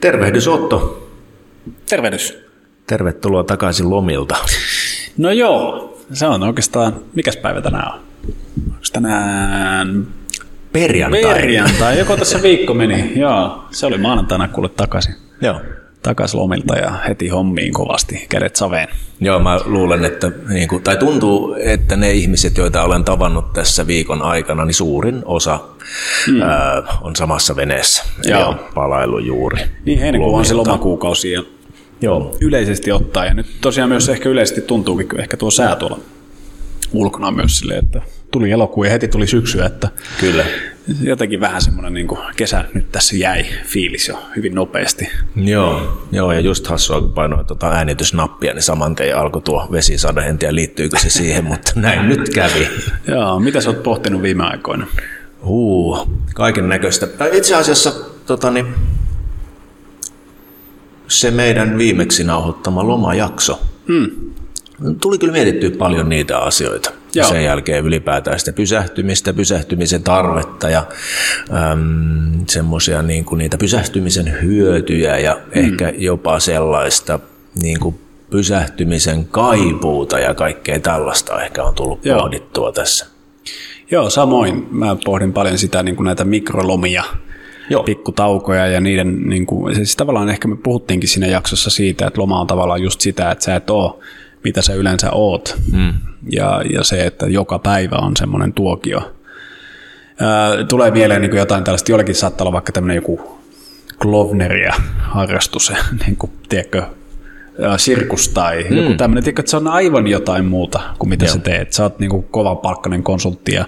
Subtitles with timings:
[0.00, 1.08] Tervehdys Otto.
[1.88, 2.38] Tervehdys.
[2.86, 4.36] Tervetuloa takaisin lomilta.
[5.16, 8.00] No joo, se on oikeastaan, mikäs päivä tänään on?
[8.66, 10.06] Onko tänään
[10.72, 11.22] Perjantai.
[11.22, 11.98] perjantai?
[11.98, 13.12] Joko tässä viikko meni?
[13.20, 15.14] Joo, se oli maanantaina kuule takaisin.
[15.40, 15.60] Joo.
[16.02, 18.88] Takaisin lomilta ja heti hommiin kovasti, kädet saveen.
[19.20, 23.86] Joo, mä luulen, että, niin kuin, tai tuntuu, että ne ihmiset, joita olen tavannut tässä
[23.86, 25.60] viikon aikana, niin suurin osa
[26.26, 26.42] mm.
[26.42, 28.04] ää, on samassa veneessä.
[28.24, 28.48] Joo.
[28.48, 29.62] on palailu juuri.
[29.84, 31.42] Niin heinäkuu on se lomakuukausi ja
[32.00, 32.36] Joo.
[32.40, 33.24] yleisesti ottaa.
[33.24, 35.98] Ja nyt tosiaan myös ehkä yleisesti tuntuukin ehkä tuo sää tuolla
[36.92, 39.88] ulkona myös silleen, että tuli elokuu ja heti tuli syksyä, että
[40.20, 40.44] Kyllä.
[41.02, 45.08] Jotenkin vähän semmoinen niin kesä nyt tässä jäi fiilis jo hyvin nopeasti.
[45.36, 50.20] Joo, joo, ja just hassua, kun painoin tuota äänitysnappia, niin saman tien alkoi tuo vesisade.
[50.20, 52.68] En tiedä, liittyykö se siihen, mutta näin nyt kävi.
[53.06, 54.86] Joo, mitä sä oot pohtinut viime aikoina?
[55.44, 55.98] Huu,
[56.34, 57.08] kaiken näköistä.
[57.32, 57.92] Itse asiassa
[58.26, 58.74] tota, niin,
[61.08, 63.60] se meidän viimeksi nauhoittama lomajakso.
[63.88, 64.10] Hmm.
[65.00, 66.97] Tuli kyllä mietittyä paljon niitä asioita.
[67.14, 67.28] Ja Joo.
[67.28, 70.86] sen jälkeen ylipäätään sitä pysähtymistä, pysähtymisen tarvetta ja
[71.72, 75.50] äm, semmoisia niin kuin niitä pysähtymisen hyötyjä ja mm.
[75.54, 77.18] ehkä jopa sellaista
[77.62, 77.98] niin kuin
[78.30, 82.20] pysähtymisen kaipuuta ja kaikkea tällaista ehkä on tullut Joo.
[82.20, 83.06] pohdittua tässä.
[83.90, 84.66] Joo, samoin.
[84.70, 87.04] Mä pohdin paljon sitä niin kuin näitä mikrolomia,
[87.70, 87.82] Joo.
[87.82, 92.40] pikkutaukoja ja niiden, niin kuin, siis tavallaan ehkä me puhuttiinkin siinä jaksossa siitä, että loma
[92.40, 94.00] on tavallaan just sitä, että sä et oo,
[94.44, 95.56] mitä sä yleensä oot.
[95.72, 95.94] Mm.
[96.32, 99.14] Ja, ja se, että joka päivä on semmoinen tuokio.
[100.20, 103.38] Ää, tulee mieleen niin jotain tällaista, jollakin saattaa olla vaikka tämmöinen joku
[104.02, 105.72] Klovneria harrastus,
[106.06, 106.82] niin kuin, tiedätkö,
[107.76, 108.76] sirkus tai mm.
[108.76, 111.34] joku tämmöinen, tiedätkö, että se on aivan jotain muuta kuin mitä Joo.
[111.34, 111.72] sä teet.
[111.72, 113.64] Sä oot niin kuin kovan palkkainen konsultti ja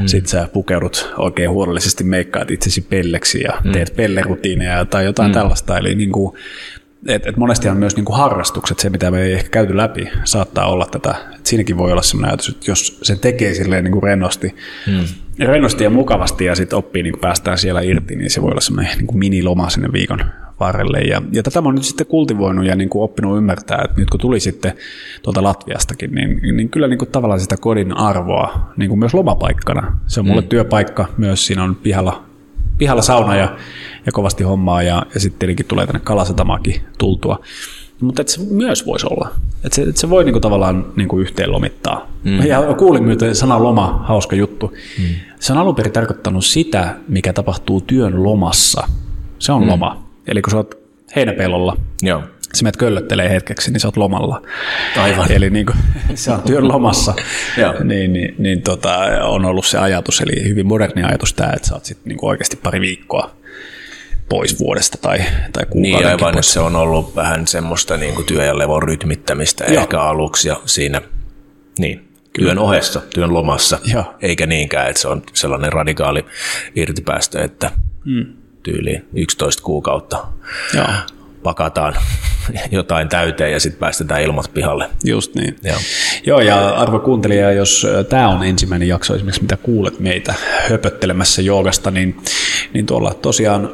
[0.00, 0.06] mm.
[0.06, 3.72] sit sä pukeudut oikein huolellisesti, meikkaat itsesi pelleksi ja mm.
[3.72, 5.34] teet pellerutiineja tai jotain mm.
[5.34, 5.78] tällaista.
[5.78, 6.36] Eli niin kuin,
[7.06, 10.66] et, et monestihan myös niin kuin harrastukset, se mitä me ei ehkä käyty läpi, saattaa
[10.66, 11.14] olla tätä.
[11.34, 14.54] Et siinäkin voi olla sellainen ajatus, että jos sen tekee silleen niin kuin rennosti,
[14.86, 15.04] hmm.
[15.38, 18.98] rennosti ja mukavasti ja sitten oppii, niin päästään siellä irti, niin se voi olla semmoinen
[18.98, 20.24] niin kuin miniloma sinne viikon
[20.60, 21.00] varrelle.
[21.00, 24.10] Ja, ja tätä mä oon nyt sitten kultivoinut ja niin kuin oppinut ymmärtää, että nyt
[24.10, 24.72] kun tuli sitten
[25.22, 29.98] tuolta Latviastakin, niin, niin kyllä niin kuin tavallaan sitä kodin arvoa niin kuin myös lomapaikkana.
[30.06, 30.48] Se on mulle hmm.
[30.48, 32.33] työpaikka myös, siinä on pihalla
[32.78, 33.56] pihalla sauna ja,
[34.06, 37.40] ja kovasti hommaa ja, ja sitten tietenkin tulee tänne Kalasatamakin tultua.
[38.00, 39.28] Mutta et se myös voisi olla.
[39.64, 42.06] Että se, et se voi niinku tavallaan niinku yhteen lomittaa.
[42.24, 42.46] Mm.
[42.46, 44.72] Ja kuulin myös sana loma, hauska juttu.
[44.98, 45.04] Mm.
[45.40, 48.88] Se on alun perin tarkoittanut sitä, mikä tapahtuu työn lomassa.
[49.38, 49.68] Se on mm.
[49.68, 50.04] loma.
[50.26, 50.74] Eli kun sä oot
[51.16, 52.22] heinäpellolla, Joo.
[52.54, 54.42] Sä menet köllöttelee hetkeksi, niin sä oot lomalla.
[54.96, 55.32] Aivan.
[55.32, 55.76] Eli niin kuin,
[56.14, 57.14] se on työn lomassa,
[57.84, 61.74] niin, niin, niin tota, on ollut se ajatus, eli hyvin moderni ajatus tämä, että sä
[61.74, 63.30] oot sitten niin oikeasti pari viikkoa
[64.28, 65.18] pois vuodesta tai,
[65.52, 66.52] tai Niin aivan, pois.
[66.52, 69.82] se on ollut vähän semmoista niin kuin työ- ja levon rytmittämistä Joo.
[69.82, 71.02] ehkä aluksi ja siinä
[71.78, 74.14] niin, työn ohessa, työn lomassa, Joo.
[74.22, 76.24] eikä niinkään, että se on sellainen radikaali
[76.74, 77.70] irtipäästö, että
[78.04, 78.26] mm.
[78.62, 80.26] tyyliin 11 kuukautta
[80.74, 80.86] Joo,
[81.42, 81.94] pakataan
[82.70, 84.90] jotain täyteen ja sitten päästetään ilmat pihalle.
[85.04, 85.56] just niin.
[85.62, 85.76] Joo.
[86.26, 90.34] Joo, ja arvo kuuntelija, jos tämä on ensimmäinen jakso esimerkiksi, mitä kuulet meitä
[90.70, 92.16] höpöttelemässä joogasta, niin,
[92.72, 93.70] niin tuolla tosiaan äh,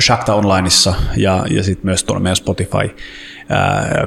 [0.00, 2.90] Shakta Onlineissa ja, ja sitten myös tuolla meidän Spotify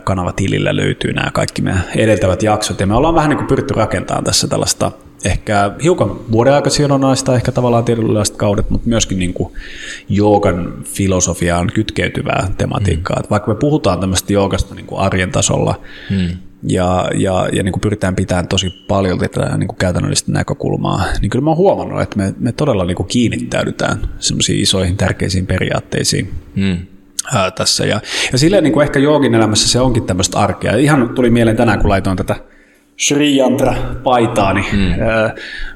[0.03, 4.23] kanavatilillä löytyy nämä kaikki meidän edeltävät jaksot, ja me ollaan vähän niin kuin pyritty rakentamaan
[4.23, 4.91] tässä tällaista
[5.25, 9.53] ehkä hiukan vuoden aikasidonnaista, ehkä tavallaan tietynlaiset kaudet, mutta myöskin niin kuin
[10.09, 13.19] joogan filosofiaan kytkeytyvää tematiikkaa.
[13.19, 13.27] Mm.
[13.29, 16.29] Vaikka me puhutaan tämmöistä joogasta niin kuin arjen tasolla, mm.
[16.67, 21.29] ja, ja, ja niin kuin pyritään pitämään tosi paljon tätä niin kuin käytännöllistä näkökulmaa, niin
[21.29, 26.33] kyllä mä oon huomannut, että me, me todella niin kuin kiinnittäydytään semmoisiin isoihin tärkeisiin periaatteisiin
[26.55, 26.77] Mm.
[27.33, 27.85] ää, tässä.
[27.85, 30.75] Ja, ja silleen niin kuin ehkä joogin elämässä se onkin tämmöistä arkea.
[30.75, 32.35] Ihan tuli mieleen tänään, kun laitoin tätä
[32.97, 35.02] Sri Yantra paitaani mm.
[35.02, 35.35] ää,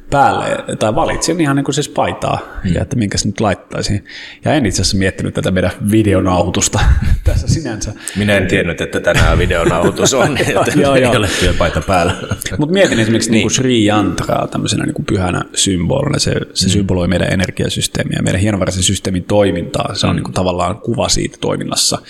[0.10, 2.74] päälle, tai valitsin ihan niin kuin siis paitaa, mm.
[2.74, 4.06] ja että minkä se nyt laittaisin.
[4.46, 6.80] Ja en itse asiassa miettinyt tätä meidän videonauhoitusta
[7.24, 7.94] tässä sinänsä.
[8.16, 11.16] Minä en tiennyt, että tänään videonauhoitus on, joten Joo, ei joo.
[11.16, 12.14] ole työpaita päällä.
[12.58, 13.42] Mutta mietin esimerkiksi niin.
[13.42, 16.20] niin Sri Yantraa tämmöisenä niin kuin pyhänä symbolina.
[16.20, 16.72] Se, se mm.
[16.72, 19.96] symboloi meidän energiasysteemiä, meidän hienovaraisen systeemin toimintaa.
[19.96, 20.16] Se on mm.
[20.16, 22.02] niin kuin tavallaan kuva siitä toiminnassa.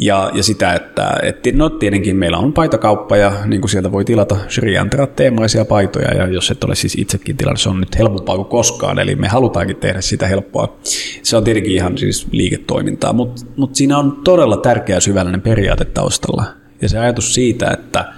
[0.00, 4.04] Ja, ja sitä, että, että no tietenkin meillä on paitakauppa ja niin kuin sieltä voi
[4.04, 4.74] tilata Sri
[5.16, 8.98] teemaisia paitoja ja jos et ole siis itsekin tilannut, se on nyt helpompaa kuin koskaan,
[8.98, 10.78] eli me halutaankin tehdä sitä helppoa.
[11.22, 16.44] Se on tietenkin ihan siis liiketoimintaa, mutta mut siinä on todella tärkeä syvällinen periaate taustalla.
[16.82, 18.12] Ja se ajatus siitä, että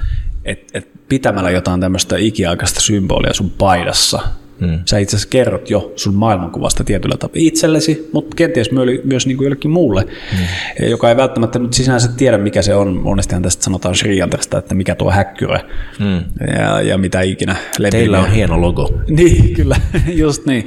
[0.45, 4.21] et, et pitämällä jotain tämmöistä ikiaikaista symbolia sun paidassa,
[4.61, 4.79] Hmm.
[4.85, 8.71] Sä itse asiassa kerrot jo sun maailmankuvasta tietyllä tapaa itsellesi, mutta kenties
[9.05, 10.89] myös niin kuin jollekin muulle, hmm.
[10.89, 12.97] joka ei välttämättä nyt sinänsä tiedä, mikä se on.
[12.97, 14.19] Monestihan tästä sanotaan Sri
[14.59, 15.61] että mikä tuo häkkyrä
[15.99, 16.25] hmm.
[16.59, 17.57] ja, ja mitä ikinä.
[17.91, 18.93] Teillä on hieno logo.
[19.09, 19.77] Niin, kyllä,
[20.23, 20.67] just niin.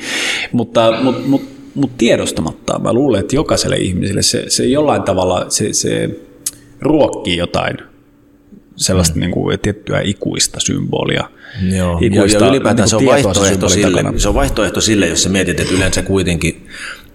[0.52, 5.74] Mutta, mutta, mutta, mutta tiedostamatta mä luulen, että jokaiselle ihmiselle se, se jollain tavalla se,
[5.74, 6.10] se
[6.82, 7.78] ruokkii jotain
[8.76, 9.20] sellaista mm.
[9.20, 11.30] niin kuin, tiettyä ikuista symbolia.
[11.78, 15.24] Joo, ikuista, ja, ja ylipäätään niin se, on vaihtoehto sille, se on vaihtoehto sille, jos
[15.24, 16.68] sä mietit, että yleensä kuitenkin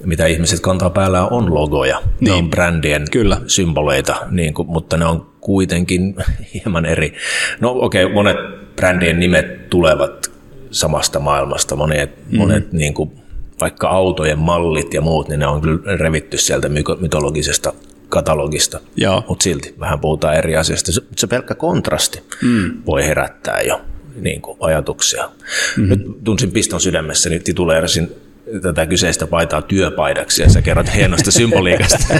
[0.04, 2.32] mitä ihmiset kantaa päällä on logoja, niin.
[2.32, 3.40] on brändien Kyllä.
[3.46, 6.14] symboleita, niin kuin, mutta ne on kuitenkin
[6.54, 7.14] hieman eri.
[7.60, 8.36] No okei, okay, monet
[8.76, 10.30] brändien nimet tulevat
[10.70, 12.38] samasta maailmasta, monet, mm-hmm.
[12.38, 13.10] monet niin kuin,
[13.60, 16.68] vaikka autojen mallit ja muut, niin ne on kyllä revitty sieltä
[17.00, 17.72] mytologisesta
[18.08, 18.80] katalogista,
[19.28, 20.92] mutta silti vähän puhutaan eri asioista.
[20.92, 22.82] Se, se pelkkä kontrasti mm.
[22.86, 23.80] voi herättää jo
[24.20, 25.24] niin kuin, ajatuksia.
[25.76, 25.88] Mm-hmm.
[25.88, 28.10] Nyt tunsin piston sydämessä, niin tituleerasin
[28.62, 31.98] tätä kyseistä paitaa työpaidaksi ja sä kerrot hienosta symboliikasta.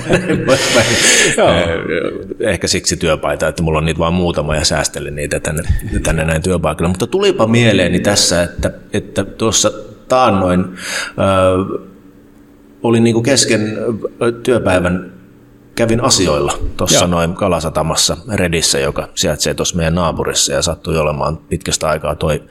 [2.40, 5.62] Ehkä siksi työpaita, että mulla on niitä vain muutama ja säästelin niitä tänne,
[6.02, 6.88] tänne näin työpaikalle.
[6.88, 9.72] Mutta tulipa mieleeni tässä, että, että tuossa
[10.08, 11.80] taannoin äh,
[12.82, 13.78] oli niin kuin kesken
[14.42, 15.17] työpäivän
[15.78, 21.88] kävin asioilla tuossa noin Kalasatamassa Redissä, joka sijaitsee tuossa meidän naapurissa ja sattui olemaan pitkästä
[21.88, 22.42] aikaa toi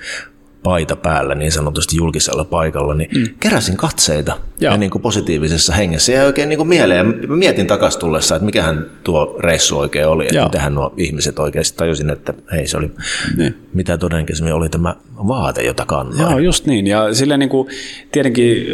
[0.63, 3.27] paita päällä niin sanotusti julkisella paikalla, niin mm.
[3.39, 4.73] keräsin katseita Joo.
[4.73, 7.05] ja niin kuin positiivisessa hengessä ja oikein niin kuin mieleen.
[7.27, 11.77] Mä mietin takaisin tullessa, että mikähän tuo reissu oikein oli, että mitähän nuo ihmiset oikeasti
[11.77, 12.91] tajusin, että hei se oli,
[13.37, 13.55] niin.
[13.73, 14.95] mitä todennäköisemmin oli tämä
[15.27, 16.21] vaate, jota kannoin.
[16.21, 16.87] Joo, just niin.
[16.87, 17.67] Ja silleen niin kuin,
[18.11, 18.67] tietenkin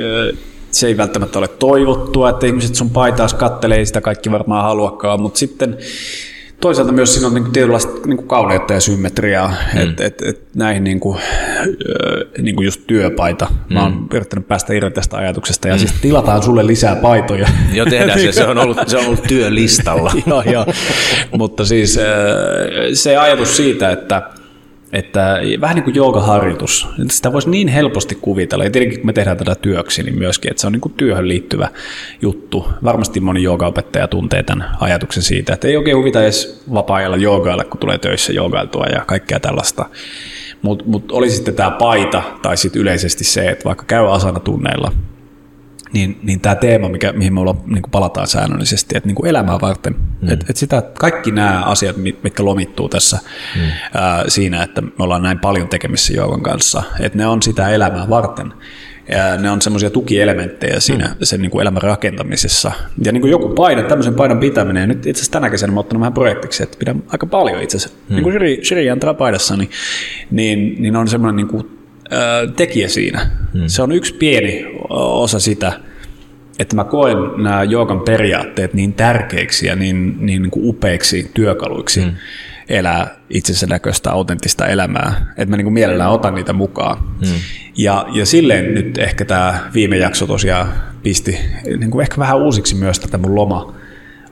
[0.73, 5.39] se ei välttämättä ole toivottua, että ihmiset sun paitaas kattelee, sitä kaikki varmaan haluakaan, mutta
[5.39, 5.77] sitten
[6.63, 9.81] toisaalta myös siinä on niin tietynlaista niin kauneutta ja symmetriaa, mm.
[9.81, 11.19] että et, et näihin niin kuin,
[12.41, 13.47] niin kuin just työpaita.
[13.69, 14.07] Mä oon mm.
[14.13, 15.79] yrittänyt päästä irti tästä ajatuksesta ja mm.
[15.79, 17.47] siis tilataan sulle lisää paitoja.
[17.73, 18.31] Joo, tehdään se.
[18.31, 20.11] Se on ollut, se on ollut työlistalla.
[20.27, 20.65] joo, joo.
[21.37, 21.99] Mutta siis
[22.93, 24.21] se ajatus siitä, että
[24.93, 26.87] että vähän niin kuin joogaharjoitus.
[27.09, 30.61] Sitä voisi niin helposti kuvitella, ja tietenkin kun me tehdään tätä työksi, niin myöskin, että
[30.61, 31.69] se on niin kuin työhön liittyvä
[32.21, 32.67] juttu.
[32.83, 37.79] Varmasti moni joogaopettaja tuntee tämän ajatuksen siitä, että ei oikein huvita edes vapaa-ajalla joogailla, kun
[37.79, 39.85] tulee töissä joogailtua ja kaikkea tällaista.
[40.61, 44.91] Mutta mut oli sitten tämä paita, tai sitten yleisesti se, että vaikka käy asana tunneilla,
[45.93, 49.61] niin, niin tämä teema, mikä, mihin me ollaan, niin palataan säännöllisesti, että niin kuin elämää
[49.61, 50.29] varten, mm.
[50.29, 53.19] että et sitä, kaikki nämä asiat, mitkä lomittuu tässä
[53.55, 53.61] mm.
[53.93, 58.09] ää, siinä, että me ollaan näin paljon tekemissä Joogan kanssa, että ne on sitä elämää
[58.09, 58.53] varten.
[59.09, 61.15] Ja ne on semmoisia tukielementtejä siinä mm.
[61.23, 62.71] sen niin kuin elämän rakentamisessa.
[63.05, 65.79] Ja niin kuin joku paidan, tämmöisen paidan pitäminen, ja nyt itse asiassa tänä kesänä mä
[65.79, 67.97] ottanut vähän projektiksi, että pidän aika paljon itse asiassa.
[68.09, 68.15] Mm.
[68.15, 68.85] Niin kuin Shri, Shri
[69.17, 69.69] paidassa, niin,
[70.31, 71.82] niin, niin on semmoinen niin kuin
[72.55, 73.29] tekijä siinä.
[73.53, 73.67] Hmm.
[73.67, 75.71] Se on yksi pieni osa sitä,
[76.59, 82.01] että mä koen nämä joogan periaatteet niin tärkeiksi ja niin, niin, niin kuin upeiksi työkaluiksi
[82.01, 82.15] hmm.
[82.69, 86.97] elää itsensä näköistä autenttista elämää, että mä niin kuin mielellään otan niitä mukaan.
[86.97, 87.35] Hmm.
[87.77, 90.67] Ja, ja silleen nyt ehkä tämä viime jakso tosiaan
[91.03, 91.39] pisti
[91.77, 93.75] niin kuin ehkä vähän uusiksi myös tätä mun loma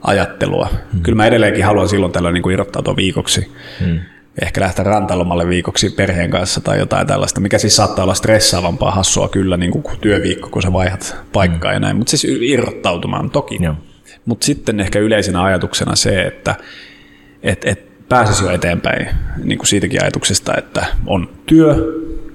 [0.02, 0.68] ajattelua.
[0.92, 1.02] Hmm.
[1.02, 3.52] Kyllä mä edelleenkin haluan silloin tällöin niin kuin irrottautua viikoksi.
[3.80, 3.98] Hmm
[4.42, 9.28] ehkä lähteä rantalomalle viikoksi perheen kanssa tai jotain tällaista, mikä siis saattaa olla stressaavampaa hassua
[9.28, 11.74] kyllä niin kuin työviikko, kun sä vaihdat paikkaa mm.
[11.74, 13.58] ja näin, mutta siis irrottautumaan toki.
[14.24, 16.54] Mutta sitten ehkä yleisenä ajatuksena se, että
[17.42, 19.08] et, et pääsisi jo eteenpäin
[19.44, 21.76] niin kuin siitäkin ajatuksesta, että on työ,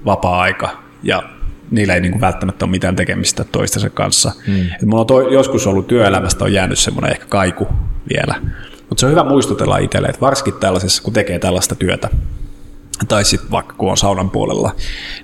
[0.04, 1.22] vapaa-aika ja
[1.70, 4.32] niillä ei niin kuin välttämättä ole mitään tekemistä toistensa kanssa.
[4.46, 4.60] Mm.
[4.60, 7.68] Et mulla on to, joskus ollut työelämästä on jäänyt semmoinen ehkä kaiku
[8.12, 8.34] vielä,
[8.88, 12.08] mutta se on hyvä muistutella itselle, että varsinkin tällaisessa, kun tekee tällaista työtä,
[13.08, 14.74] tai sitten vaikka kun on saunan puolella,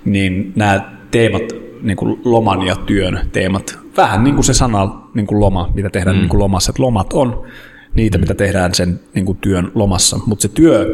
[0.04, 1.42] niin nämä teemat,
[1.82, 5.90] niin kuin loman ja työn teemat, vähän niin kuin se sana niin kuin loma, mitä
[5.90, 6.20] tehdään mm.
[6.20, 7.46] niin kuin lomassa, että lomat on
[7.94, 10.86] niitä, mitä tehdään sen niin kuin työn lomassa, mutta se työ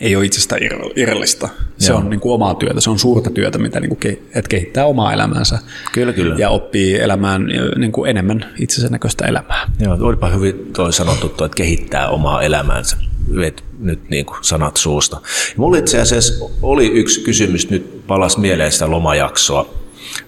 [0.00, 0.56] ei ole itsestä
[0.96, 1.48] irrallista.
[1.78, 1.98] Se Joo.
[1.98, 5.12] on niin kuin omaa työtä, se on suurta työtä, mitä niin kuin, että kehittää omaa
[5.12, 5.58] elämäänsä
[5.92, 6.34] kyllä, kyllä.
[6.38, 9.70] ja oppii elämään niin kuin enemmän itsensä näköistä elämää.
[9.80, 12.96] Joo, olipa hyvin toi sanottu, että kehittää omaa elämäänsä.
[13.36, 15.20] Vet nyt niin kuin sanat suusta.
[15.56, 19.74] mulla itse asiassa oli yksi kysymys, nyt palas mieleen sitä lomajaksoa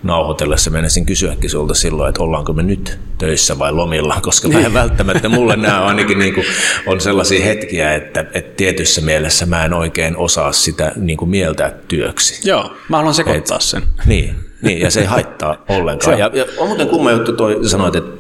[0.03, 4.75] nauhoitellessa menisin kysyäkin sulta silloin, että ollaanko me nyt töissä vai lomilla, koska mä en
[4.75, 6.47] välttämättä, mulle nämä ainakin niin kuin,
[6.87, 11.73] on sellaisia hetkiä, että, että tietyssä mielessä mä en oikein osaa sitä niin kuin mieltää
[11.89, 12.49] työksi.
[12.49, 13.83] Joo, mä haluan sekoittaa Et, sen.
[14.07, 16.19] Niin, niin, ja se ei haittaa ollenkaan.
[16.19, 18.19] Ja, ja on muuten kumma juttu toi, sanoit, että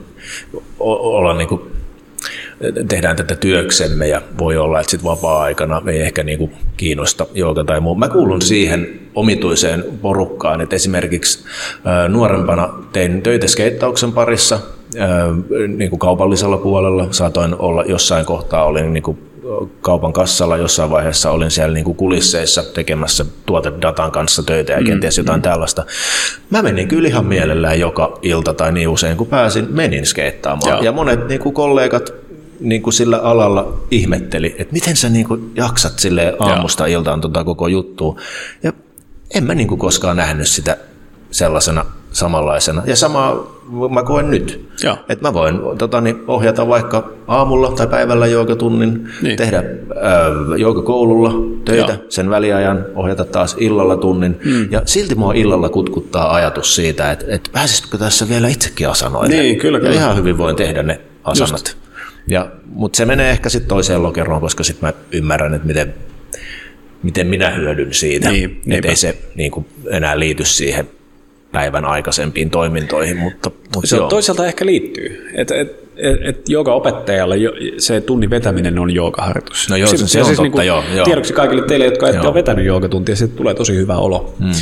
[0.79, 1.78] olla niin kuin
[2.89, 7.65] tehdään tätä työksemme ja voi olla, että sitten vapaa-aikana ei ehkä niin kuin kiinnosta jooga
[7.65, 7.95] tai muu.
[7.95, 11.45] Mä kuulun siihen omituiseen porukkaan, että esimerkiksi
[12.09, 14.59] nuorempana tein töitä skeittauksen parissa
[15.77, 17.07] niin kuin kaupallisella puolella.
[17.11, 19.19] Saatoin olla jossain kohtaa, olin niin kuin
[19.81, 24.87] kaupan kassalla jossain vaiheessa olin siellä niin kuin kulisseissa tekemässä tuotedatan kanssa töitä ja mm,
[24.87, 25.43] kenties mm, jotain mm.
[25.43, 25.85] tällaista.
[26.51, 30.73] Mä menin kyllä ihan mielellään joka ilta tai niin usein kun pääsin, menin skeittaamaan.
[30.73, 30.83] Joo.
[30.83, 32.15] Ja monet niin kuin kollegat
[32.61, 37.01] niin kuin sillä alalla ihmetteli, että miten sä niin kuin jaksat sille aamusta Joo.
[37.01, 38.21] iltaan tota koko juttua.
[38.63, 38.73] Ja
[39.35, 40.77] en mä niin kuin koskaan nähnyt sitä
[41.31, 42.83] sellaisena samanlaisena.
[42.87, 43.47] Ja sama
[43.91, 44.69] mä koen nyt.
[45.09, 49.37] Että mä voin tota, niin, ohjata vaikka aamulla tai päivällä joogatunnin, niin.
[49.37, 49.65] tehdä äh,
[50.85, 51.33] koululla
[51.65, 52.03] töitä, Joo.
[52.09, 54.41] sen väliajan ohjata taas illalla tunnin.
[54.45, 54.69] Mm.
[54.71, 59.37] Ja silti mua illalla kutkuttaa ajatus siitä, että, että pääsisikö tässä vielä itsekin asanoille.
[59.37, 59.95] Niin, kyllä, kyllä.
[59.95, 61.77] Ja ihan hyvin voin tehdä ne asanat.
[62.29, 65.95] Ja, mutta se menee ehkä sitten toiseen lokeroon, koska sitten mä ymmärrän, että miten,
[67.03, 68.31] miten minä hyödyn siitä.
[68.31, 70.89] Niin, että ei se niin kuin, enää liity siihen
[71.53, 73.17] päivän aikaisempiin toimintoihin.
[73.17, 74.09] Mutta, mutta se joo.
[74.09, 75.29] toisaalta ehkä liittyy.
[75.35, 77.37] Että et, et, et opettajalle
[77.79, 79.69] se tunnin vetäminen on joogaharjoitus.
[79.69, 81.05] No joo, se, se, se on siis totta, niin kuin, joo, joo.
[81.05, 84.35] Tiedoksi kaikille teille, jotka ette ole vetänyt joogatuntia, se tulee tosi hyvä olo.
[84.39, 84.53] Hmm.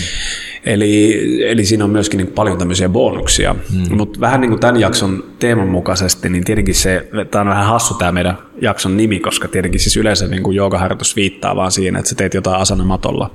[0.66, 3.54] Eli, eli siinä on myöskin niin paljon tämmöisiä bonuksia.
[3.73, 3.96] Hmm.
[3.96, 7.94] Mutta vähän niin kuin tämän jakson teeman mukaisesti, niin tietenkin se, tämä on vähän hassu
[7.94, 12.08] tämä meidän jakson nimi, koska tietenkin siis yleensä niin kuin joogaharjoitus viittaa vaan siihen, että
[12.08, 13.30] sä teet jotain asanamatolla.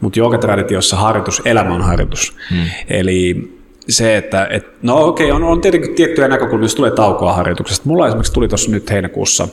[0.00, 2.36] Mutta joogatraditiossa harjoitus, elämä on harjoitus.
[2.50, 2.64] Hmm.
[2.88, 3.50] Eli
[3.88, 7.88] se, että et, no okei, on, on tietenkin tiettyjä näkökulmia, jos tulee taukoa harjoituksesta.
[7.88, 9.48] Mulla esimerkiksi tuli tuossa nyt heinäkuussa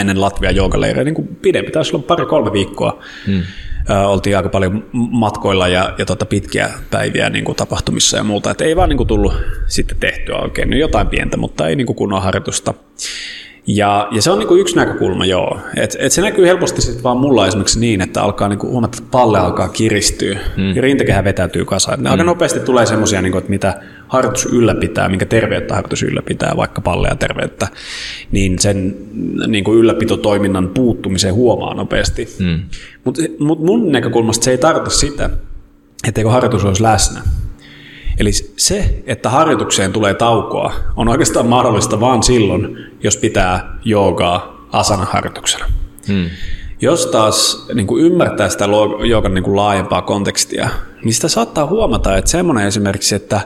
[0.00, 3.02] ennen Latvia joogaleirejä, niin kuin pidempi, taisi olla pari-kolme viikkoa.
[3.26, 3.42] Hmm
[3.88, 8.50] oltiin aika paljon matkoilla ja, ja tota pitkiä päiviä niin kuin tapahtumissa ja muuta.
[8.50, 9.32] Et ei vaan niin kuin tullut
[9.66, 10.70] sitten tehtyä oikein.
[10.70, 12.74] Nyt jotain pientä, mutta ei niin kuin kunnon harjoitusta.
[13.66, 15.58] Ja, ja se on niin kuin yksi näkökulma, joo.
[15.76, 18.98] Et, et se näkyy helposti sitten vaan mulla esimerkiksi niin, että alkaa niin kuin huomata,
[18.98, 20.76] että palle alkaa kiristyä mm.
[20.76, 22.02] ja rintakehä vetäytyy kasaan.
[22.02, 22.12] Ne mm.
[22.12, 27.16] aika nopeasti tulee semmoisia, niin että mitä harjoitus ylläpitää, minkä terveyttä harjoitus ylläpitää, vaikka pallea
[27.16, 27.68] terveyttä,
[28.32, 28.96] niin sen
[29.46, 32.28] niin kuin ylläpitotoiminnan puuttumisen huomaa nopeasti.
[32.38, 32.60] Mm.
[33.04, 35.30] Mutta mut mun näkökulmasta se ei tarkoita sitä,
[36.08, 37.20] etteikö harjoitus olisi läsnä.
[38.18, 45.66] Eli se, että harjoitukseen tulee taukoa, on oikeastaan mahdollista vain silloin, jos pitää joogaa asana-harjoituksena.
[46.08, 46.30] Hmm.
[46.80, 48.64] Jos taas niin kuin ymmärtää sitä
[49.08, 50.68] joogan niin kuin laajempaa kontekstia,
[51.04, 53.40] niin sitä saattaa huomata, että semmoinen esimerkiksi, että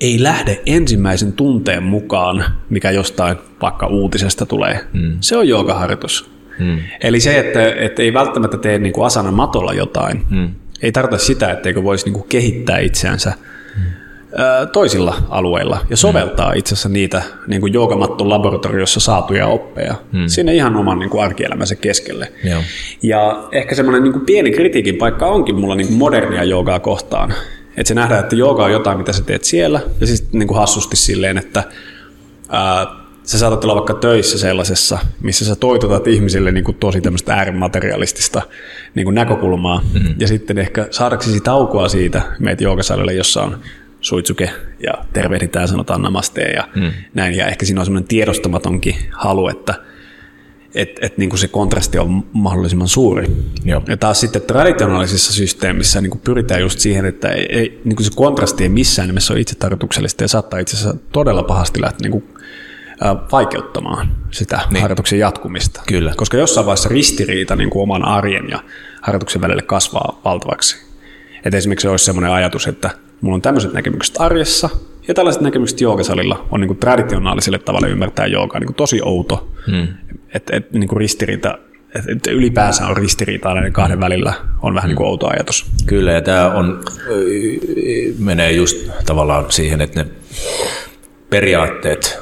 [0.00, 5.16] ei lähde ensimmäisen tunteen mukaan, mikä jostain vaikka uutisesta tulee, hmm.
[5.20, 6.30] se on joogaharjoitus.
[6.58, 6.78] Hmm.
[7.00, 10.50] Eli se, että, että ei välttämättä tee niin kuin asana matolla jotain, hmm.
[10.82, 13.32] ei tarkoita sitä, etteikö voisi niin kuin kehittää itseänsä
[14.72, 20.26] toisilla alueilla ja soveltaa itse asiassa niitä niin kuin joogamattu laboratoriossa saatuja oppeja hmm.
[20.26, 22.32] sinne ihan oman niin kuin arkielämänsä keskelle.
[22.44, 22.60] Joo.
[23.02, 27.34] Ja ehkä semmoinen niin kuin pieni kritiikin paikka onkin mulla niin kuin modernia joogaa kohtaan.
[27.76, 30.58] Että se nähdään, että jooga on jotain, mitä sä teet siellä, ja siis niin kuin
[30.58, 31.64] hassusti silleen, että
[32.48, 32.86] ää,
[33.22, 38.42] sä saatat olla vaikka töissä sellaisessa, missä sä toitotat ihmisille niin kuin tosi tämmöistä äärimaterialistista
[38.94, 40.14] niin kuin näkökulmaa, mm-hmm.
[40.18, 43.58] ja sitten ehkä saadaksesi taukoa siitä meitä joogasalille, jossa on
[44.00, 44.50] suitsuke
[44.82, 46.92] ja tervehditään, sanotaan namaste ja mm.
[47.14, 47.34] näin.
[47.34, 49.74] Ja ehkä siinä on semmoinen tiedostamatonkin halu, että
[50.76, 53.26] et, et niin kuin se kontrasti on mahdollisimman suuri.
[53.64, 53.82] Joo.
[53.88, 58.04] Ja taas sitten traditionaalisissa systeemissä niin kuin pyritään just siihen, että ei, ei, niin kuin
[58.04, 62.10] se kontrasti ei missään nimessä ole itse tarkoituksellista ja saattaa itse asiassa todella pahasti lähteä
[62.10, 62.24] niin
[63.32, 64.82] vaikeuttamaan sitä niin.
[64.82, 65.82] harjoituksen jatkumista.
[65.86, 66.12] Kyllä.
[66.16, 68.62] Koska jossain vaiheessa ristiriita niin kuin oman arjen ja
[69.02, 70.86] harjoituksen välille kasvaa valtavaksi.
[71.44, 72.90] Et esimerkiksi se olisi sellainen ajatus, että
[73.20, 74.68] mulla on tämmöiset näkemykset arjessa,
[75.08, 79.52] ja tällaiset näkemykset joogasalilla on niin kuin traditionaaliselle tavalle ymmärtää joogaa niin kuin tosi outo.
[79.70, 79.88] Hmm.
[80.34, 81.58] Että et, niin kuin ristiriita,
[81.94, 85.66] että et ylipäänsä on ristiriitaa näiden kahden välillä, on vähän niin kuin outo ajatus.
[85.86, 86.84] Kyllä, ja tämä on,
[88.18, 90.10] menee just tavallaan siihen, että ne
[91.30, 92.18] periaatteet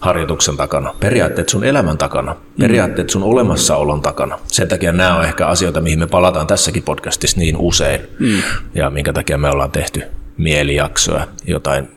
[0.00, 4.38] harjoituksen takana, periaatteet sun elämän takana, periaatteet sun olemassaolon takana.
[4.46, 8.42] Sen takia nämä on ehkä asioita, mihin me palataan tässäkin podcastissa niin usein mm.
[8.74, 10.02] ja minkä takia me ollaan tehty
[10.36, 11.88] mielijaksoja, jotain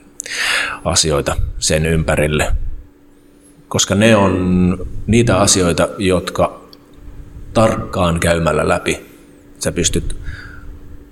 [0.85, 2.51] asioita sen ympärille.
[3.67, 4.77] Koska ne on
[5.07, 6.61] niitä asioita, jotka
[7.53, 9.05] tarkkaan käymällä läpi
[9.59, 10.15] sä pystyt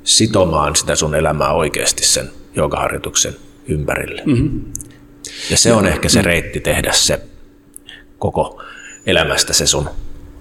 [0.04, 3.36] sitomaan sitä sun elämää oikeasti sen joogaharjoituksen
[3.68, 4.22] ympärille.
[4.26, 4.62] Mm-hmm.
[5.50, 7.22] Ja se on ehkä se reitti tehdä se
[8.20, 8.62] koko
[9.06, 9.90] elämästä se sun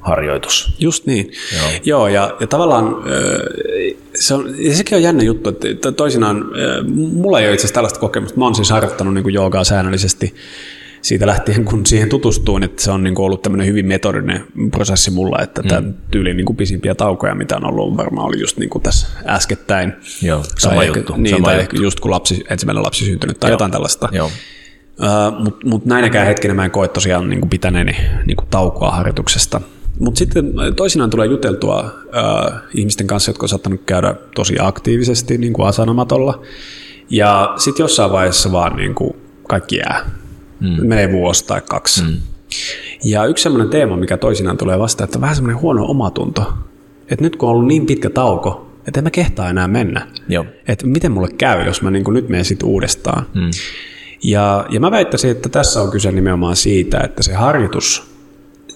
[0.01, 0.77] harjoitus.
[0.79, 1.33] Just niin.
[1.57, 2.97] Joo, Joo ja, ja tavallaan
[4.23, 6.45] se on, ja sekin on jännä juttu, että toisinaan,
[7.15, 10.35] mulla ei ole itse asiassa tällaista kokemusta, mä oon siis harjoittanut niin joogaa säännöllisesti
[11.03, 15.11] siitä lähtien, kun siihen tutustuin, että se on niin kuin ollut tämmöinen hyvin metodinen prosessi
[15.11, 15.69] mulla, että mm.
[15.69, 19.07] tämä tyyli niin kuin pisimpiä taukoja, mitä on ollut, varmaan oli just niin kuin tässä
[19.27, 19.93] äskettäin.
[20.23, 21.01] Joo, sama tai juttu.
[21.01, 21.63] Ehkä, niin, sama tai juttu.
[21.63, 23.55] ehkä just kun lapsi, ensimmäinen lapsi syntynyt tai Joo.
[23.55, 24.09] jotain tällaista.
[24.13, 24.27] Joo.
[24.27, 28.91] Uh, Mutta mut näinäkään hetkinä mä en koe tosiaan niin kuin pitäneeni niin kuin taukoa
[28.91, 29.61] harjoituksesta.
[30.03, 35.53] Mutta sitten toisinaan tulee juteltua uh, ihmisten kanssa, jotka on saattanut käydä tosi aktiivisesti niin
[35.53, 36.43] kuin asanamatolla.
[37.11, 39.17] Ja sitten jossain vaiheessa vaan niin kuin
[39.49, 40.11] kaikki jää.
[40.61, 40.89] Mm.
[40.89, 42.03] Menee vuosi tai kaksi.
[42.03, 42.17] Mm.
[43.05, 46.53] Ja yksi sellainen teema, mikä toisinaan tulee vastaan, että vähän semmoinen huono omatunto.
[47.09, 50.07] Että nyt kun on ollut niin pitkä tauko, että en mä kehtaa enää mennä.
[50.29, 50.45] Joo.
[50.69, 53.27] Että miten mulle käy, jos mä niin kuin nyt menen sitten uudestaan.
[53.35, 53.51] Mm.
[54.23, 58.12] Ja, ja mä väittäisin, että tässä on kyse nimenomaan siitä, että se harjoitus,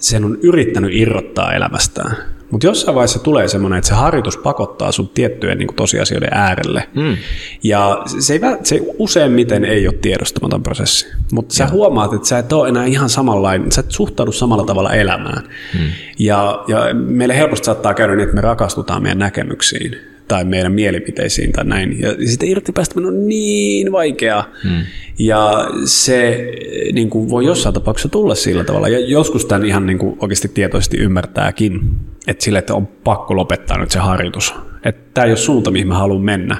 [0.06, 2.16] sen on yrittänyt irrottaa elämästään.
[2.50, 6.88] Mutta jossain vaiheessa tulee semmoinen, että se harjoitus pakottaa sun tiettyjen niin kuin tosiasioiden äärelle.
[6.94, 7.16] Mm.
[7.62, 11.06] Ja se, ei, se useimmiten ei ole tiedostamaton prosessi.
[11.32, 14.92] Mutta sä huomaat, että sä et ole enää ihan samanlainen, sä et suhtaudu samalla tavalla
[14.92, 15.42] elämään.
[15.74, 15.86] Mm.
[16.18, 21.52] Ja, ja meille helposti saattaa käydä niin, että me rakastutaan meidän näkemyksiin tai meidän mielipiteisiin
[21.52, 22.00] tai näin.
[22.00, 24.50] Ja sitten irti päästäminen on niin vaikeaa.
[24.62, 24.82] Hmm.
[25.18, 26.48] Ja se
[26.92, 28.88] niin kuin voi jossain tapauksessa tulla sillä tavalla.
[28.88, 31.80] Ja joskus tämän ihan niin kuin oikeasti tietoisesti ymmärtääkin,
[32.26, 34.54] että sille, että on pakko lopettaa nyt se harjoitus.
[34.84, 36.56] Että tämä ei ole suunta, mihin mä haluan mennä.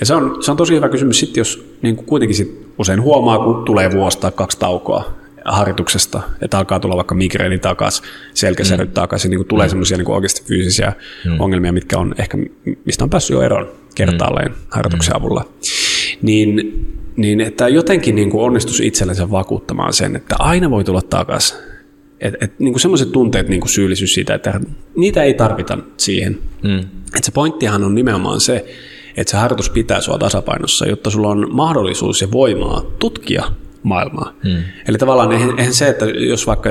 [0.00, 3.02] Ja se on, se on tosi hyvä kysymys sitten, jos niin kuin kuitenkin sit usein
[3.02, 5.16] huomaa, kun tulee vuosi tai kaksi taukoa,
[5.46, 8.94] harjoituksesta, että alkaa tulla vaikka migreeni takaisin, selkäsäryt mm.
[8.94, 9.70] takaisin, niin kuin tulee mm.
[9.70, 10.92] semmoisia niin oikeasti fyysisiä
[11.24, 11.40] mm.
[11.40, 12.38] ongelmia, mitkä on ehkä,
[12.84, 14.56] mistä on päässyt jo eroon kertaalleen mm.
[14.70, 15.16] harjoituksen mm.
[15.16, 15.48] avulla.
[16.22, 16.84] Niin,
[17.16, 21.58] niin että jotenkin niin kuin onnistuisi itsellensä vakuuttamaan sen, että aina voi tulla takaisin.
[22.20, 24.60] Että et, niin semmoiset tunteet, niin kuin syyllisyys siitä, että
[24.96, 26.38] niitä ei tarvita siihen.
[26.62, 26.78] Mm.
[27.16, 28.64] Et se pointtihan on nimenomaan se,
[29.16, 33.44] että se harjoitus pitää sua tasapainossa, jotta sulla on mahdollisuus ja voimaa tutkia
[33.86, 34.32] maailmaa.
[34.44, 34.62] Hmm.
[34.88, 36.70] Eli tavallaan eihän, eihän se, että jos vaikka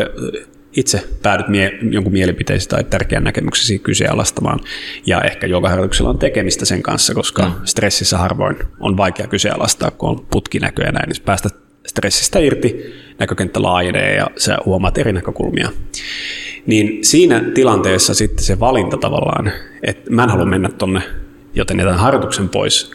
[0.75, 4.60] itse päädyt mie- jonkun mielipiteesi tai tärkeän näkemyksesi kyseenalaistamaan,
[5.05, 7.65] ja ehkä harjoituksella on tekemistä sen kanssa, koska hmm.
[7.65, 11.50] stressissä harvoin on vaikea kyseenalaistaa, kun on putkinäkö ja näin, niin päästä
[11.87, 15.70] stressistä irti, näkökenttä laajenee ja sä huomaat eri näkökulmia.
[16.66, 19.51] Niin siinä tilanteessa sitten se valinta tavallaan,
[19.83, 21.01] että mä en halua mennä tonne,
[21.53, 22.92] joten jätän harjoituksen pois,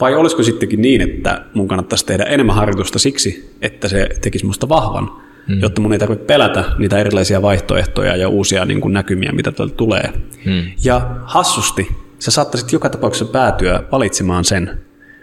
[0.00, 4.68] vai olisiko sittenkin niin, että mun kannattaisi tehdä enemmän harjoitusta siksi, että se tekisi musta
[4.68, 5.10] vahvan,
[5.48, 5.60] hmm.
[5.60, 9.74] jotta mun ei tarvitse pelätä niitä erilaisia vaihtoehtoja ja uusia niin kuin näkymiä, mitä täältä
[9.74, 10.12] tulee.
[10.44, 10.62] Hmm.
[10.84, 14.78] Ja hassusti sä saattaisit joka tapauksessa päätyä valitsemaan sen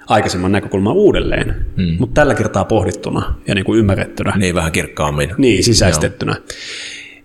[0.07, 1.95] aikaisemman näkökulman uudelleen, hmm.
[1.99, 4.33] mutta tällä kertaa pohdittuna ja niin kuin ymmärrettynä.
[4.37, 5.29] Niin, vähän kirkkaammin.
[5.37, 6.31] Niin, sisäistettynä.
[6.31, 6.59] Joo.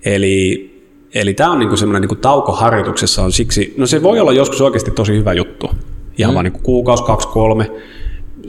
[0.05, 0.71] Eli,
[1.15, 4.21] eli tämä on niin kuin semmoinen niin kuin tauko harjoituksessa on siksi, no se voi
[4.21, 5.71] olla joskus oikeasti tosi hyvä juttu,
[6.19, 6.35] ihan mm.
[6.35, 7.71] vaan niin kuukausi, kaksi, kolme,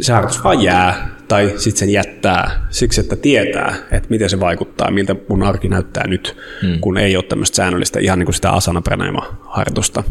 [0.02, 4.92] se harjoitus vaan jää, tai sitten sen jättää siksi, että tietää, että miten se vaikuttaa,
[4.92, 6.80] miltä mun arki näyttää nyt, mm.
[6.80, 8.82] kun ei ole tämmöistä säännöllistä ihan niin kuin sitä asana
[9.46, 10.04] harjoitusta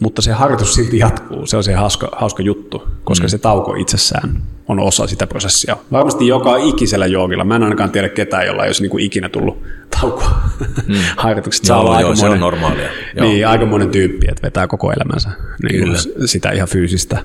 [0.00, 3.28] Mutta se harjoitus silti jatkuu, se on se hauska, hauska juttu, koska mm.
[3.28, 5.76] se tauko itsessään on osa sitä prosessia.
[5.92, 9.28] Varmasti joka ikisellä joogilla, mä en ainakaan tiedä ketään, jolla ei olisi niin kuin ikinä
[9.28, 9.62] tullut
[10.00, 10.40] taukoa
[10.86, 10.94] mm.
[11.16, 11.64] harjoitukset.
[11.64, 12.88] Saa joo, joo, se on normaalia.
[13.20, 15.30] Niin, aika monen tyyppi, että vetää koko elämänsä
[15.62, 17.24] niin kuin sitä ihan fyysistä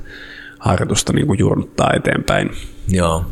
[0.59, 2.51] harjoitusta niin kuin juurnuttaa eteenpäin.
[2.89, 3.25] Joo.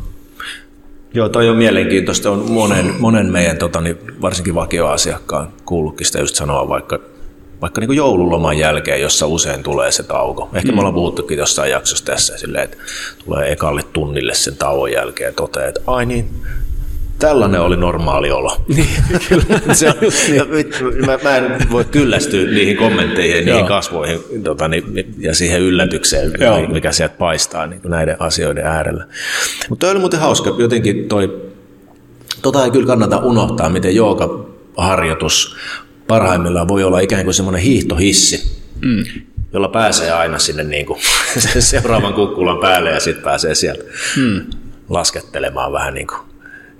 [1.14, 2.30] Joo, toi on mielenkiintoista.
[2.30, 6.98] On monen, monen meidän tota, niin varsinkin vakioasiakkaan kuullutkin sitä just sanoa vaikka,
[7.60, 10.48] vaikka niin kuin joululoman jälkeen, jossa usein tulee se tauko.
[10.54, 10.74] Ehkä mm.
[10.74, 12.76] me ollaan puhuttukin jossain jaksossa tässä silleen, että
[13.24, 16.30] tulee ekalle tunnille sen tauon jälkeen ja toteaa, että ai niin,
[17.18, 18.56] tällainen oli normaali olo.
[18.76, 18.88] Niin,
[19.28, 19.60] kyllä.
[19.74, 19.94] se on,
[20.28, 21.06] niin.
[21.06, 23.68] mä, mä, en voi kyllästyä niihin kommentteihin, niihin Joo.
[23.68, 26.68] kasvoihin tota, niin, ja siihen yllätykseen, Joo.
[26.68, 29.06] mikä sieltä paistaa niin näiden asioiden äärellä.
[29.68, 31.42] Mutta toi oli muuten hauska, jotenkin toi,
[32.42, 33.92] tota ei kyllä kannata unohtaa, miten
[34.76, 35.56] harjoitus
[36.06, 39.04] parhaimmillaan voi olla ikään kuin semmoinen hiihtohissi, mm.
[39.52, 41.00] jolla pääsee aina sinne niin kuin
[41.58, 43.84] seuraavan kukkulan päälle ja sitten pääsee sieltä
[44.16, 44.44] mm.
[44.88, 46.20] laskettelemaan vähän niin kuin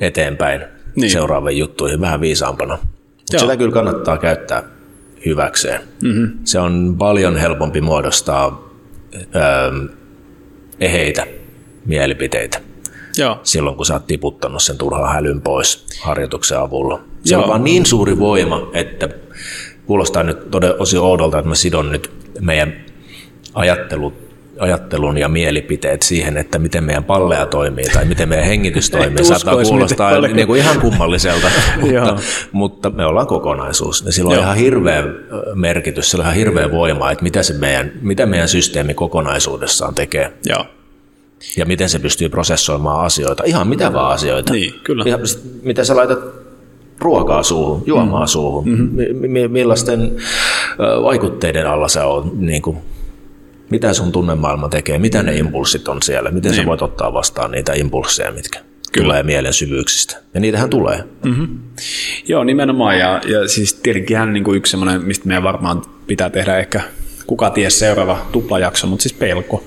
[0.01, 0.65] eteenpäin
[0.97, 1.11] niin.
[1.11, 2.79] seuraaviin juttuihin vähän viisaampana.
[3.17, 4.63] Mutta sitä kyllä kannattaa käyttää
[5.27, 5.81] hyväkseen.
[6.03, 6.39] Mm-hmm.
[6.45, 8.71] Se on paljon helpompi muodostaa
[9.15, 9.89] öö,
[10.81, 11.27] eheitä
[11.85, 12.61] mielipiteitä
[13.17, 13.41] Joo.
[13.43, 17.01] silloin, kun sä oot tiputtanut sen turhan hälyn pois harjoituksen avulla.
[17.25, 17.43] Se Joo.
[17.43, 19.09] on vaan niin suuri voima, että
[19.87, 22.75] kuulostaa nyt todella osin oudolta, että mä sidon nyt meidän
[23.55, 24.27] ajattelut
[24.59, 29.25] ajattelun ja mielipiteet siihen, että miten meidän palleja toimii tai miten meidän hengitys toimii.
[29.25, 31.47] Saattaa kuulostaa niin kuin ihan kummalliselta,
[31.81, 32.17] mutta,
[32.53, 34.03] mutta me ollaan kokonaisuus.
[34.07, 34.43] Ja sillä on Joo.
[34.43, 35.03] ihan hirveä
[35.55, 40.33] merkitys, sillä on ihan hirveä voima, että mitä, se meidän, mitä meidän systeemi kokonaisuudessaan tekee.
[40.45, 40.67] Joo.
[41.57, 44.53] Ja miten se pystyy prosessoimaan asioita, ihan mitä vaan asioita.
[44.53, 45.05] Niin, kyllä.
[45.07, 45.21] Ihan,
[45.63, 46.19] miten sä laitat
[46.99, 48.29] ruokaa suuhun, juomaa mm.
[48.29, 49.17] suuhun, mm-hmm.
[49.31, 50.17] mi- millaisten
[51.03, 52.77] vaikutteiden alla sä oot, niin kuin,
[53.71, 56.63] mitä sun tunnemaailma tekee, mitä ne impulssit on siellä, miten niin.
[56.63, 58.61] sä voit ottaa vastaan niitä impulsseja, mitkä
[58.93, 59.05] Kyllä.
[59.05, 60.17] tulee mielen syvyyksistä.
[60.35, 61.05] Ja niitähän tulee.
[61.25, 61.59] Mm-hmm.
[62.29, 62.99] Joo, nimenomaan.
[62.99, 66.81] Ja, ja siis tietenkin niin kuin yksi semmoinen, mistä meidän varmaan pitää tehdä ehkä
[67.27, 69.65] kuka ties seuraava tuplajakso, mutta siis pelko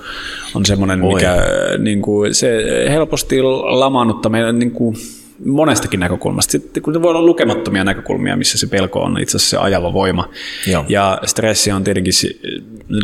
[0.55, 1.13] on semmoinen, Oi.
[1.13, 1.35] mikä
[1.77, 4.95] niin kuin, se helposti lamaannuttaa meidän niin kuin,
[5.45, 6.51] monestakin näkökulmasta.
[6.51, 10.29] Sitten, kun voi olla lukemattomia näkökulmia, missä se pelko on itse asiassa se ajava voima.
[10.67, 10.85] Joo.
[10.89, 12.13] Ja stressi on tietenkin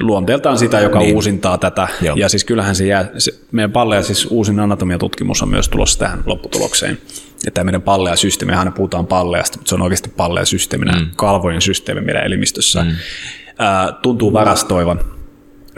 [0.02, 1.16] luonteeltaan sitä, joka niin.
[1.16, 1.88] uusintaa tätä.
[2.02, 2.16] Joo.
[2.16, 6.00] Ja siis kyllähän se jää, se, meidän palle ja siis uusin anatomiatutkimus on myös tulossa
[6.00, 6.98] tähän lopputulokseen.
[7.48, 10.86] Että meidän palle ja systeemi, aina puhutaan palleasta, mutta se on oikeasti palle ja systeemi,
[10.86, 11.10] mm.
[11.16, 12.84] kalvojen systeemi meidän elimistössä.
[12.84, 12.92] Mm.
[13.60, 15.00] Ää, tuntuu varastoivan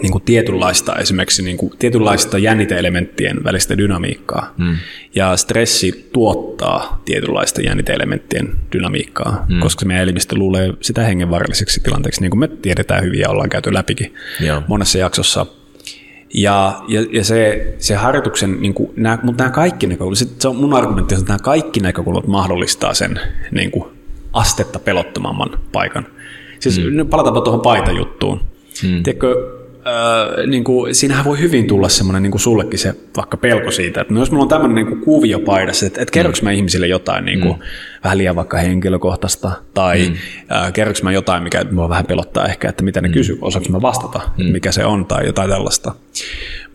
[0.01, 4.53] niin kuin tietynlaista esimerkiksi niin kuin tietynlaista jänniteelementtien välistä dynamiikkaa.
[4.57, 4.75] Mm.
[5.15, 9.59] Ja stressi tuottaa tietynlaista jänniteelementtien dynamiikkaa, mm.
[9.59, 13.73] koska meidän elimistö luulee sitä hengenvaaralliseksi tilanteeksi, niin kuin me tiedetään hyvin ja ollaan käyty
[13.73, 14.63] läpikin Joo.
[14.67, 15.45] monessa jaksossa.
[16.33, 20.55] Ja, ja, ja se, se harjoituksen, niin kuin, nämä, mutta nämä kaikki näkökulmat, se on
[20.55, 23.19] mun argumentti, että nämä kaikki näkökulmat mahdollistaa sen
[23.51, 23.85] niin kuin,
[24.33, 26.07] astetta pelottomamman paikan.
[26.59, 27.07] Siis mm.
[27.07, 28.41] palataanpa tuohon paitajuttuun.
[28.83, 29.03] Mm.
[29.03, 29.35] Tiedätkö,
[29.87, 34.01] öö, niin kuin, siinähän voi hyvin tulla semmoinen niin kuin sullekin se vaikka pelko siitä,
[34.01, 36.87] että no jos mulla on tämmöinen niin kuin kuvio paidassa, että, että kerroks mä ihmisille
[36.87, 37.61] jotain niin kuin, mm.
[38.03, 40.15] vähän liian vaikka henkilökohtaista, tai mm.
[40.51, 43.13] äh, kerroks mä jotain, mikä mua vähän pelottaa ehkä, että mitä ne mm.
[43.13, 44.45] kysyy, osaanko mä vastata, mm.
[44.45, 45.91] mikä se on, tai jotain tällaista.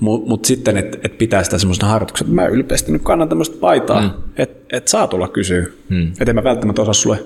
[0.01, 3.57] Mutta mut sitten, että et pitää sitä semmoisena harjoituksena, että mä ylpeästi nyt kannan tämmöistä
[3.61, 4.11] paitaa, mm.
[4.37, 5.67] että et saa tulla kysyä.
[5.89, 6.09] Mm.
[6.09, 7.19] Että en mä välttämättä osaa sulle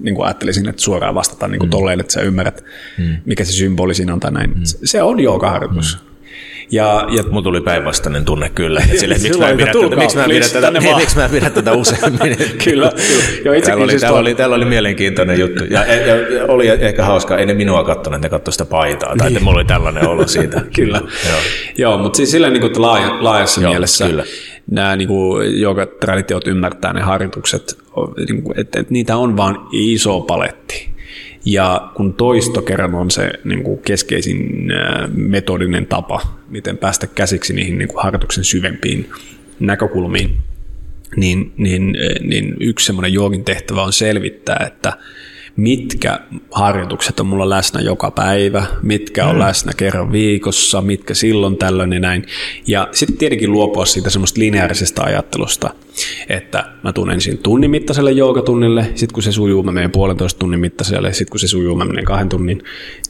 [0.00, 1.70] niin kuin ajattelisin, että suoraan vastata niin kuin mm.
[1.70, 2.64] tolleen, että sä ymmärrät,
[2.98, 3.16] mm.
[3.24, 4.50] mikä se symboli siinä on tai näin.
[4.50, 4.60] Mm.
[4.64, 5.98] Se on joogaharjoitus.
[6.02, 6.08] Mm.
[6.70, 8.82] Ja, ja, Mulla tuli päinvastainen tunne kyllä.
[8.96, 12.36] Sille, miksi, mä pidä tätä, miksi, mä pidä tätä, niin, miksi mä pidä tätä useammin?
[12.64, 12.92] kyllä.
[13.44, 15.64] Joo, täällä, oli, siis täällä, oli, täällä oli mielenkiintoinen juttu.
[15.64, 19.16] Ja, ja, ja oli ehkä hauskaa, ei ne minua katsoneet, ne katsoivat sitä paitaa.
[19.16, 20.62] Tai että mulla oli tällainen olo siitä.
[20.76, 21.00] kyllä.
[21.28, 21.38] Joo.
[21.78, 24.06] Joo, mutta siis silleen niin kuin laaja, laajassa Joo, mielessä.
[24.06, 24.24] Kyllä
[24.70, 27.78] nämä niin kuin, joka traditiot ymmärtää ne harjoitukset,
[28.28, 30.88] niin kuin, että, että niitä on vain iso paletti.
[31.44, 34.68] Ja kun toisto kerran on se niin kuin keskeisin
[35.14, 39.10] metodinen tapa, miten päästä käsiksi niihin niin kuin harjoituksen syvempiin
[39.60, 40.36] näkökulmiin,
[41.16, 44.92] niin, niin, niin yksi semmoinen joogin tehtävä on selvittää, että
[45.58, 49.40] mitkä harjoitukset on mulla läsnä joka päivä, mitkä on mm.
[49.40, 52.24] läsnä kerran viikossa, mitkä silloin tällöin ja näin.
[52.66, 55.70] Ja sitten tietenkin luopua siitä semmoista lineaarisesta ajattelusta,
[56.28, 60.60] että mä tuun ensin tunnin mittaiselle joogatunnille, sitten kun se sujuu, mä menen puolentoista tunnin
[60.60, 62.62] mittaiselle, sitten kun se sujuu, mä menen kahden tunnin.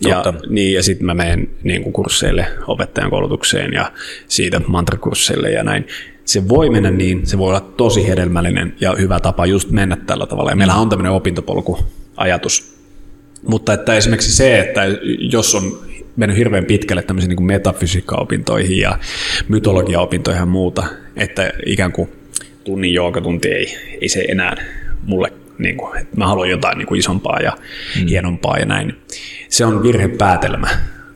[0.06, 3.92] Ja, niin, ja sitten mä menen niin kuin kursseille, opettajan koulutukseen ja
[4.28, 5.86] siitä mantrakursseille ja näin
[6.24, 10.26] se voi mennä niin, se voi olla tosi hedelmällinen ja hyvä tapa just mennä tällä
[10.26, 10.50] tavalla.
[10.50, 11.78] Ja meillä on tämmöinen opintopolku
[12.18, 12.78] ajatus.
[13.48, 14.80] Mutta että esimerkiksi se, että
[15.18, 15.78] jos on
[16.16, 18.98] mennyt hirveän pitkälle tämmöisiin niin metafysiikkaopintoihin ja
[19.48, 22.08] mytologiaopintoihin ja muuta, että ikään kuin
[22.64, 24.56] tunnin joogatunti ei, ei se enää
[25.02, 27.52] mulle, niin kuin, että mä haluan jotain niin kuin isompaa ja
[28.00, 28.06] mm.
[28.06, 28.96] hienompaa ja näin.
[29.48, 30.68] Se on virhepäätelmä,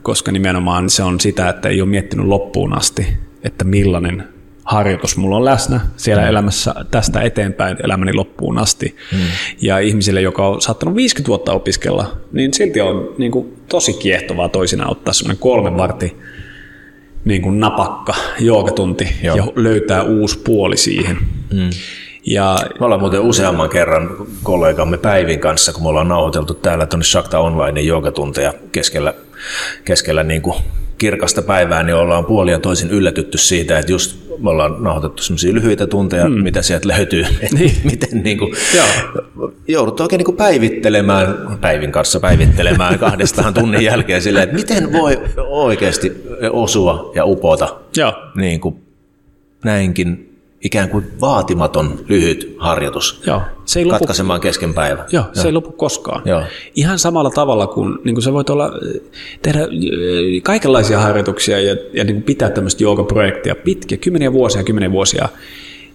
[0.03, 3.07] koska nimenomaan se on sitä, että ei ole miettinyt loppuun asti,
[3.45, 4.29] että millainen
[4.64, 6.29] harjoitus mulla on läsnä siellä mm.
[6.29, 8.96] elämässä tästä eteenpäin elämäni loppuun asti.
[9.12, 9.18] Mm.
[9.61, 14.48] Ja ihmisille, joka on saattanut 50 vuotta opiskella, niin silti on niin kuin, tosi kiehtovaa
[14.48, 16.16] toisinaan ottaa semmoinen kolme varti
[17.25, 19.37] niin kuin napakka joogatunti Joo.
[19.37, 21.16] ja löytää uusi puoli siihen.
[21.53, 21.70] Mm.
[22.27, 24.11] Ja, me ollaan muuten useamman kerran
[24.42, 29.14] kollegamme Päivin kanssa, kun me ollaan nauhoiteltu täällä tuonne Shakta Online joogatunteja keskellä,
[29.85, 30.57] keskellä niin kuin
[31.03, 35.87] kirkasta päivää, niin ollaan puolia toisin yllätytty siitä, että just me ollaan nauhoitettu sellaisia lyhyitä
[35.87, 36.43] tunteja, mm.
[36.43, 37.25] mitä sieltä löytyy,
[37.59, 37.73] niin.
[37.85, 38.55] miten niin kuin,
[39.69, 45.21] joudut oikein niin kuin päivittelemään, Päivin kanssa päivittelemään kahdestaan tunnin jälkeen silleen, että miten voi
[45.49, 46.12] oikeasti
[46.51, 48.12] osua ja upota Joo.
[48.35, 48.83] Niin kuin,
[49.65, 50.32] näinkin
[50.64, 55.05] ikään kuin vaatimaton lyhyt harjoitus Joo, se ei lopu, katkaisemaan kesken päivä.
[55.12, 55.46] Joo, se Joo.
[55.46, 56.22] ei lopu koskaan.
[56.25, 56.42] Joo.
[56.75, 58.70] Ihan samalla tavalla kuin, niin kuin sä voit olla,
[59.42, 59.68] tehdä äh,
[60.42, 65.29] kaikenlaisia harjoituksia ja, ja niin kuin pitää tämmöistä joogaprojektia pitkiä, kymmeniä vuosia, kymmeniä vuosia.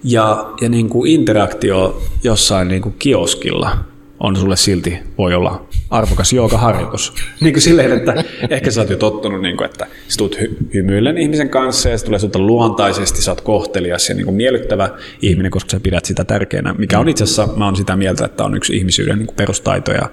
[0.03, 3.77] Ja, ja niin kuin interaktio jossain niin kuin kioskilla
[4.19, 7.13] on sulle silti, voi olla arvokas joogaharjoitus.
[7.41, 10.73] Niin kuin silleen, että ehkä sä oot jo tottunut, niin kuin, että sä tulet hy-
[10.73, 14.89] hymyillen ihmisen kanssa ja se tulee sulta luontaisesti, sä oot kohtelias ja niin kuin miellyttävä
[15.21, 18.43] ihminen, koska sä pidät sitä tärkeänä, mikä on itse asiassa, mä oon sitä mieltä, että
[18.43, 20.09] on yksi ihmisyyden niin kuin perustaito ja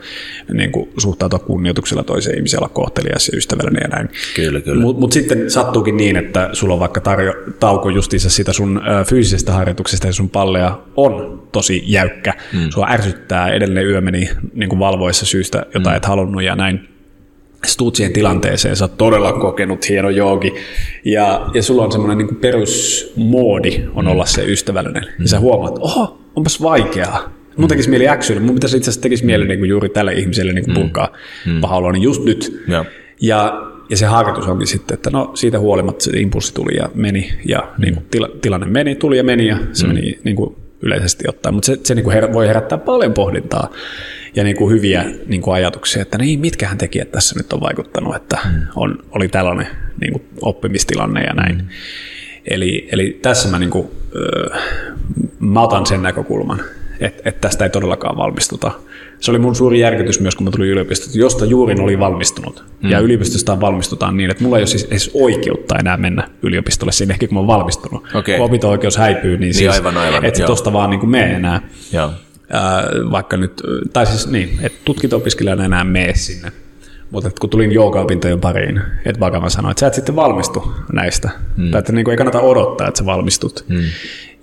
[0.52, 4.08] niin kuin suhtautua kunnioituksella toiseen ihmiseen, olla kohtelias ja ystävällinen ja näin.
[4.36, 4.82] Kyllä, kyllä.
[4.82, 9.04] Mutta mut sitten sattuukin niin, että sulla on vaikka tarjo, tauko justiinsa sitä sun ö,
[9.04, 12.34] fyysisestä harjoituksesta ja sun palleja on tosi jäykkä.
[12.52, 12.70] Mm.
[12.70, 15.96] Sua ärsyttää, edellinen yö meni niin kuin valvoissa syystä, jota mm.
[15.96, 16.88] et halunnut ja näin.
[17.66, 20.54] Sä tuut siihen tilanteeseen, sä oot todella kokenut hieno joogi
[21.04, 25.02] ja, ja sulla on semmoinen niin perusmoodi on olla se ystävällinen.
[25.02, 25.22] Mm.
[25.22, 27.32] Ja sä huomaat, oho, onpas vaikeaa.
[27.56, 30.52] Mun tekisi mieli äksyä, mun pitäisi itse asiassa tekisi mieli niin kuin juuri tälle ihmiselle
[30.52, 31.08] niin kuin purkaa
[31.46, 31.60] mm.
[31.60, 32.62] paha niin just nyt.
[32.68, 32.84] Ja.
[33.20, 37.32] Ja, ja se harjoitus onkin sitten, että no siitä huolimatta se impulssi tuli ja meni
[37.48, 37.82] ja mm.
[37.82, 39.94] niin kuin tila, tilanne meni, tuli ja meni ja se mm.
[39.94, 41.54] meni niin kuin yleisesti ottaen.
[41.54, 43.70] Mutta se, se niin kuin her, voi herättää paljon pohdintaa
[44.36, 48.16] ja niin kuin hyviä niin kuin ajatuksia, että niin, mitkähän tekijät tässä nyt on vaikuttanut,
[48.16, 48.38] että
[48.76, 49.66] on, oli tällainen
[50.00, 51.56] niin kuin oppimistilanne ja näin.
[51.56, 51.68] Mm.
[52.50, 53.88] Eli, eli tässä mä, niin kuin,
[54.52, 54.62] äh,
[55.38, 56.60] mä otan sen näkökulman,
[57.00, 58.72] että, että tästä ei todellakaan valmistuta.
[59.24, 62.64] Se oli mun suuri järkytys myös, kun mä tulin yliopistosta, josta juurin oli valmistunut.
[62.82, 62.90] Mm.
[62.90, 67.14] Ja yliopistosta valmistutaan niin, että mulla ei ole siis edes oikeutta enää mennä yliopistolle siinä
[67.14, 68.04] ehkä, kun mä oon valmistunut.
[68.14, 68.36] Okei.
[68.36, 70.46] Kun opinto-oikeus häipyy, niin, niin siis, aivan, aivan, et joo.
[70.46, 71.60] tosta vaan niin kuin mene enää.
[71.92, 72.10] Joo.
[72.52, 76.52] Ää, vaikka nyt, tai siis niin, että tutkinto-opiskelijana enää mene sinne.
[77.10, 81.30] Mutta kun tulin joogaopintojen pariin, että vakava sanoi, että sä et sitten valmistu näistä.
[81.56, 81.70] Mm.
[81.70, 83.64] Tai että niin kuin ei kannata odottaa, että sä valmistut.
[83.68, 83.84] Mm.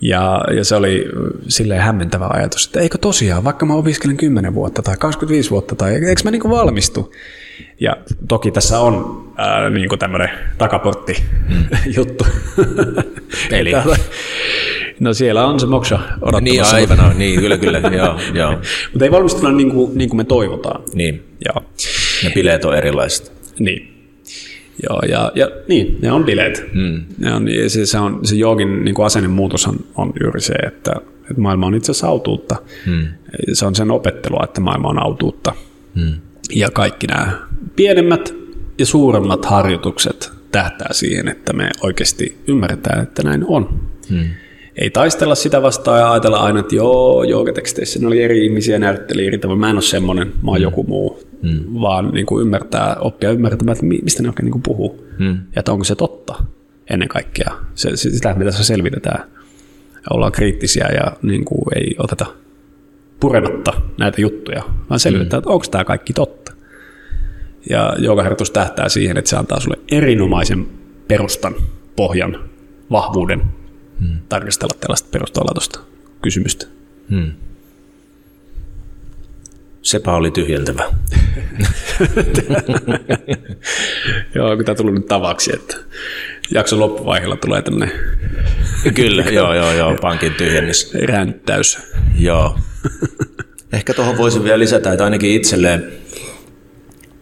[0.01, 1.05] Ja, ja se oli
[1.47, 5.93] silleen hämmentävä ajatus, että eikö tosiaan, vaikka mä opiskelen 10 vuotta tai 25 vuotta, tai
[5.93, 7.13] eikö mä niin kuin valmistu?
[7.79, 11.23] Ja toki tässä on ää, niin kuin tämmöinen takaportti
[11.97, 12.25] juttu.
[13.51, 13.71] Eli?
[14.99, 16.75] No siellä on se moksha Niin odottamassa.
[16.75, 18.51] aivan, no, niin kyllä, kyllä, joo, joo.
[18.91, 20.83] Mutta ei valmistuta niin kuin, niin kuin me toivotaan.
[20.93, 21.63] Niin, Joo.
[22.23, 23.31] ne bileet on erilaiset.
[23.59, 24.00] Niin.
[24.89, 26.65] Joo, ja, ja niin, ne on bileet.
[26.73, 27.03] Mm.
[27.17, 30.91] Ne on, se, se, on, se joogin niin kuin asennemuutos on, on juuri se, että,
[31.21, 32.55] että maailma on itse asiassa autuutta.
[32.85, 33.07] Mm.
[33.53, 35.53] Se on sen opettelua, että maailma on autuutta.
[35.95, 36.13] Mm.
[36.55, 37.39] Ja kaikki nämä
[37.75, 38.33] pienemmät
[38.77, 43.79] ja suuremmat harjoitukset tähtää siihen, että me oikeasti ymmärretään, että näin on.
[44.09, 44.25] Mm.
[44.75, 49.27] Ei taistella sitä vastaan ja ajatella aina, että joo, joogateksteissä ne oli eri ihmisiä, näytteli
[49.27, 49.59] eri tavoin.
[49.59, 51.23] Mä en ole semmoinen, mä oon joku muu.
[51.41, 51.59] Mm.
[51.81, 55.07] Vaan niin kuin ymmärtää, oppia ymmärtämään, että mi- mistä ne oikein niin kuin puhuu.
[55.19, 55.27] Mm.
[55.35, 56.43] Ja että onko se totta
[56.89, 57.51] ennen kaikkea.
[57.75, 59.23] Se, se- sitä, mitä se selvitetään.
[60.09, 62.25] Ollaan kriittisiä ja niin kuin ei oteta
[63.19, 66.51] purematta näitä juttuja, vaan selvitetään, että onko tämä kaikki totta.
[67.69, 70.67] Ja joogaharjoitus tähtää siihen, että se antaa sulle erinomaisen
[71.07, 71.55] perustan,
[71.95, 72.39] pohjan,
[72.91, 73.41] vahvuuden
[74.01, 74.19] hmm.
[74.29, 75.79] tarkastella tällaista perustavanlaatuista
[76.21, 76.65] kysymystä.
[79.81, 80.83] Sepä oli tyhjentävä.
[84.35, 85.77] Joo, kun tämä tullut nyt tavaksi, että
[86.53, 87.91] jakson loppuvaiheella tulee tämmöinen
[88.95, 90.93] Kyllä, joo, joo, joo, pankin tyhjennys.
[91.03, 91.77] ränttäys.
[92.19, 92.59] Joo.
[93.73, 95.93] Ehkä tuohon voisin vielä lisätä, että ainakin itselleen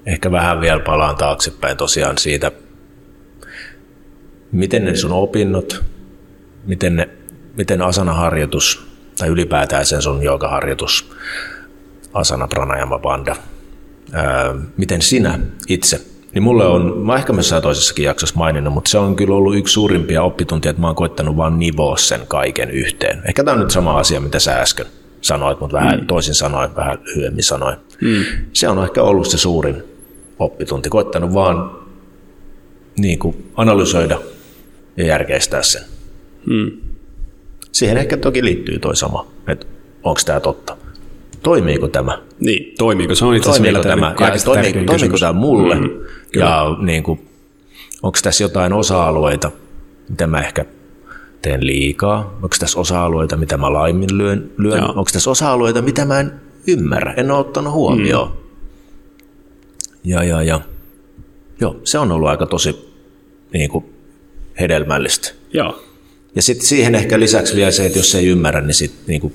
[0.06, 2.52] ehkä vähän vielä palaan taaksepäin tosiaan siitä,
[4.52, 5.84] miten ne sun opinnot,
[6.70, 7.10] miten, ne,
[7.58, 11.12] miten asanaharjoitus tai ylipäätään sen sun joogaharjoitus,
[12.14, 13.36] asana, pranayama, banda,
[14.12, 16.02] ää, miten sinä itse,
[16.34, 19.74] niin mulle on, mä ehkä myös toisessakin jaksossa maininnut, mutta se on kyllä ollut yksi
[19.74, 23.22] suurimpia oppituntia, että mä oon koittanut vaan nivoa sen kaiken yhteen.
[23.26, 24.86] Ehkä tämä on nyt sama asia, mitä sä äsken
[25.22, 26.08] sanoit, mutta vähän mm.
[26.08, 27.78] toisin sanoin, vähän lyhyemmin sanoin.
[28.02, 28.24] Mm.
[28.54, 29.84] Se on ehkä ollut se suurin
[30.40, 31.72] oppitunti, koittanut vaan
[32.98, 34.20] niin kuin analysoida
[34.98, 35.99] ja järkeistää sen.
[36.50, 36.72] Mm.
[37.72, 39.66] Siihen ehkä toki liittyy toi sama, että
[40.04, 40.78] onko tämä totta.
[41.44, 42.22] Toimiiko tämä?
[42.40, 43.16] Niin, toimiiko?
[43.16, 44.16] Se on itse asiassa vielä tämä?
[44.20, 45.76] Ja toimiiko, toimiiko tämä mulle?
[45.76, 45.90] Mm,
[46.32, 46.46] kyllä.
[46.46, 47.20] ja niin kuin,
[48.04, 49.52] onko tässä jotain osa-alueita,
[50.10, 50.66] mitä mä ehkä
[51.42, 52.34] teen liikaa?
[52.36, 54.52] Onko tässä osa-alueita, mitä mä laiminlyön?
[54.58, 54.84] Lyön?
[54.84, 56.32] Onko tässä osa-alueita, mitä mä en
[56.68, 58.28] ymmärrä, en ole ottanut huomioon?
[58.28, 58.36] Mm.
[60.04, 60.62] Ja, ja, ja.
[61.62, 62.94] Joo, se on ollut aika tosi
[63.54, 63.86] niin kuin,
[64.60, 65.32] hedelmällistä.
[65.54, 65.84] Joo,
[66.36, 69.34] Ja sitten siihen ehkä lisäksi vielä se, että jos ei ymmärrä, niin sitten niin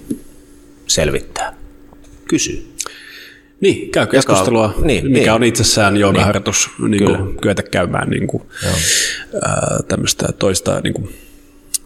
[0.87, 1.55] selvittää.
[2.29, 2.75] Kysy.
[3.61, 5.33] Niin, käy keskustelua, niin, niin, mikä niin.
[5.33, 6.91] on itsessään joogaharjoitus, niin.
[6.91, 7.19] niin Kyllä.
[7.19, 8.43] kuin, kyetä käymään niin kuin,
[9.43, 11.15] ää, tämmöistä toista, niin kuin,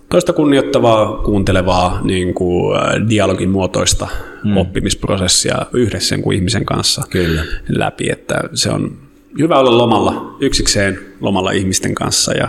[0.09, 2.79] toista kunnioittavaa, kuuntelevaa, niin kuin,
[3.11, 4.09] dialogin muotoista
[4.45, 4.57] mm.
[4.57, 7.45] oppimisprosessia yhdessä sen kuin ihmisen kanssa Kyllä.
[7.69, 8.99] läpi, että se on
[9.39, 12.49] hyvä olla lomalla yksikseen lomalla ihmisten kanssa ja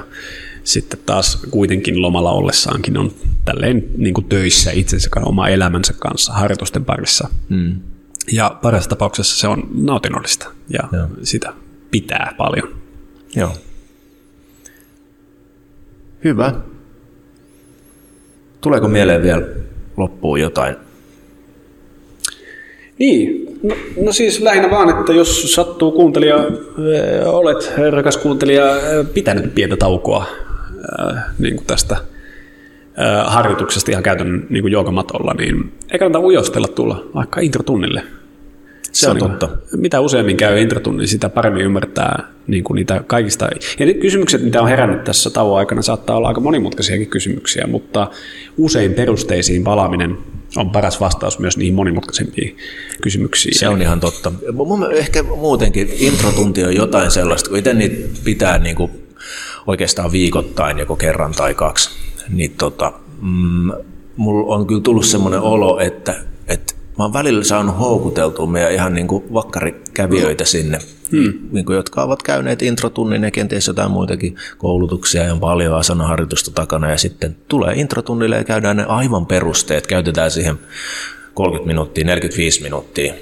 [0.63, 3.11] sitten taas kuitenkin lomalla ollessaankin on
[3.45, 7.29] tälleen niin kuin töissä itsensä kanssa, oma elämänsä kanssa, harjoitusten parissa.
[7.49, 7.75] Mm.
[8.31, 11.07] Ja parissa tapauksessa se on nautinnollista ja Joo.
[11.23, 11.53] sitä
[11.91, 12.75] pitää paljon.
[13.35, 13.53] Joo.
[16.23, 16.53] Hyvä.
[18.61, 19.41] Tuleeko mieleen vielä
[19.97, 20.75] loppuun jotain?
[22.97, 29.03] Niin, no, no siis lähinnä vaan, että jos sattuu kuuntelija, ö, olet rakas kuuntelija, ö,
[29.13, 30.25] pitänyt pientä taukoa
[30.79, 36.67] ö, niin kuin tästä ö, harjoituksesta ihan käytännön niin kuin joogamatolla, niin ei kannata ujostella
[36.67, 38.03] tulla vaikka introtunnille.
[38.91, 39.49] Se on niin totta.
[39.77, 43.47] Mitä useammin käy introtunnin, sitä paremmin ymmärtää niin kuin niitä kaikista.
[43.79, 48.09] Ja ne kysymykset, mitä on herännyt tässä tauon aikana, saattaa olla aika monimutkaisiakin kysymyksiä, mutta
[48.57, 50.17] usein perusteisiin palaaminen
[50.57, 52.57] on paras vastaus myös niihin monimutkaisempiin
[53.01, 53.59] kysymyksiin.
[53.59, 54.31] Se on ihan totta.
[54.53, 58.91] Mun, ehkä muutenkin introtunti on jotain sellaista, kun itse niitä pitää niin kuin
[59.69, 61.89] oikeastaan viikoittain, joko kerran tai kaksi,
[62.29, 63.71] niin tota, mm,
[64.17, 66.15] mulla on kyllä tullut semmoinen olo, että,
[66.47, 70.79] että mä oon välillä saanut houkuteltua meidän ihan niin kuin vakkarikävijöitä sinne,
[71.11, 71.33] hmm.
[71.51, 76.51] niin kuin, jotka ovat käyneet introtunnin ja kenties jotain muitakin koulutuksia ja on paljon asanaharjoitusta
[76.51, 76.89] takana.
[76.89, 80.59] Ja sitten tulee introtunnille ja käydään ne aivan perusteet, käytetään siihen
[81.33, 83.13] 30 minuuttia, 45 minuuttia,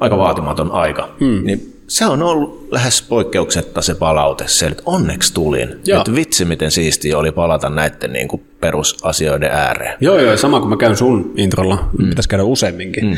[0.00, 1.44] aika vaatimaton aika, hmm.
[1.44, 5.68] niin se on ollut lähes poikkeuksetta se palaute, se, että onneksi tulin.
[5.86, 6.00] Joo.
[6.00, 9.96] Että vitsi, miten siistiä oli palata näiden niin kuin perusasioiden ääreen.
[10.00, 12.08] Joo, joo, sama kun mä käyn sun introlla, mm.
[12.08, 13.04] pitäisi käydä useamminkin.
[13.04, 13.16] Mm.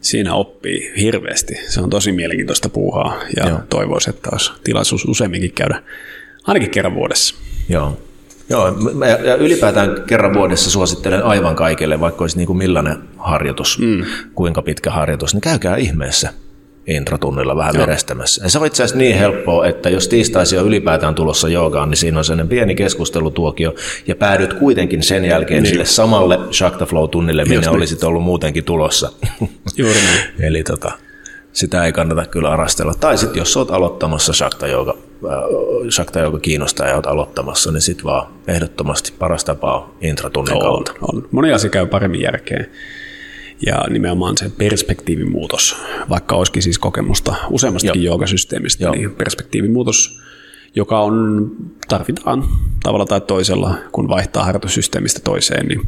[0.00, 1.54] Siinä oppii hirveästi.
[1.68, 3.58] Se on tosi mielenkiintoista puuhaa ja Joo.
[3.68, 5.82] toivoisin, että olisi tilaisuus useamminkin käydä
[6.46, 7.34] ainakin kerran vuodessa.
[7.68, 7.98] Joo.
[8.48, 13.78] Joo, mä- ja ylipäätään kerran vuodessa suosittelen aivan kaikille, vaikka olisi niin kuin millainen harjoitus,
[13.78, 14.04] mm.
[14.34, 16.32] kuinka pitkä harjoitus, niin käykää ihmeessä
[16.86, 18.44] introtunnilla vähän verestämässä.
[18.44, 21.96] Ja se on itse asiassa niin helppoa, että jos tiistaisin on ylipäätään tulossa joogaan, niin
[21.96, 23.74] siinä on sellainen pieni keskustelutuokio,
[24.06, 25.70] ja päädyt kuitenkin sen jälkeen niin.
[25.70, 27.76] sille samalle Shakta Flow-tunnille, minne niin.
[27.76, 29.12] olisit ollut muutenkin tulossa.
[29.76, 30.46] Juuri näin.
[30.48, 30.92] Eli tota,
[31.52, 32.94] sitä ei kannata kyllä arastella.
[32.94, 34.94] Tai sitten jos olet aloittamassa Shakta Yoga,
[35.24, 35.32] äh,
[35.90, 40.60] Shakta Yoga kiinnostaa ja olet aloittamassa, niin sitten vaan ehdottomasti paras tapa on intratunnin On,
[40.60, 40.92] kautta.
[41.00, 41.28] on.
[41.30, 42.70] Moni asia käy paremmin järkeen.
[43.66, 45.76] Ja nimenomaan se perspektiivin muutos,
[46.10, 48.12] vaikka olisikin siis kokemusta useammastakin Joo.
[48.12, 48.94] joogasysteemistä, Joo.
[48.94, 50.20] niin perspektiivin muutos,
[50.74, 51.50] joka on,
[51.88, 52.44] tarvitaan
[52.82, 55.80] tavalla tai toisella, kun vaihtaa harjoitussysteemistä toiseen, niin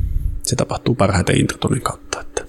[0.43, 2.21] se tapahtuu parhaiten introtunnin kautta.
[2.21, 2.45] Että.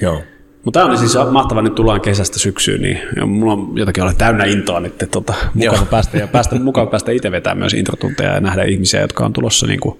[0.00, 0.22] Joo.
[0.64, 4.12] Mutta tämä on siis mahtava, nyt tullaan kesästä syksyyn, niin ja mulla on jotakin olla
[4.12, 5.84] täynnä intoa nyt, että tota, mukava Joo.
[5.84, 9.66] päästä, ja päästä, mukava päästä itse vetämään myös introtunteja ja nähdä ihmisiä, jotka on tulossa
[9.66, 9.98] niin kuin,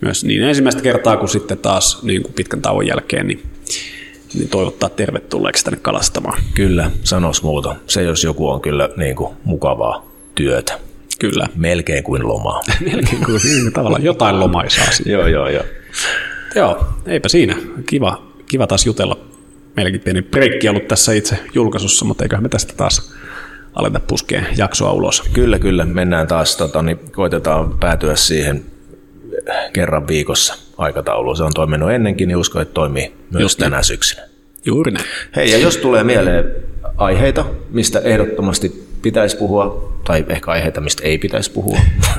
[0.00, 3.42] myös niin ensimmäistä kertaa kuin sitten taas niin kuin pitkän tauon jälkeen, niin,
[4.34, 6.42] niin toivottaa tervetulleeksi tänne kalastamaan.
[6.54, 7.76] Kyllä, sanos muuta.
[7.86, 10.78] Se jos joku on kyllä niin kuin, mukavaa työtä.
[11.18, 11.48] Kyllä.
[11.54, 12.60] Melkein kuin lomaa.
[12.92, 15.64] Melkein kuin niin, tavallaan jotain lomaisaa joo, joo, joo.
[16.54, 17.56] Joo, eipä siinä.
[17.86, 19.16] Kiva, kiva taas jutella.
[19.76, 23.12] Meilläkin pieni breikki ollut tässä itse julkaisussa, mutta eiköhän me tästä taas
[23.74, 25.22] aleta puskea jaksoa ulos.
[25.32, 25.84] Kyllä, kyllä.
[25.84, 28.64] Mennään taas, tota, niin koitetaan päätyä siihen
[29.72, 31.36] kerran viikossa aikatauluun.
[31.36, 33.70] Se on toiminut ennenkin, niin uskon, että toimii myös Just niin.
[33.70, 34.22] tänä syksynä.
[34.64, 35.06] Juuri näin.
[35.36, 36.44] Hei, ja jos tulee mieleen
[36.96, 41.78] aiheita, mistä ehdottomasti pitäisi puhua, tai ehkä aiheita, mistä ei pitäisi puhua.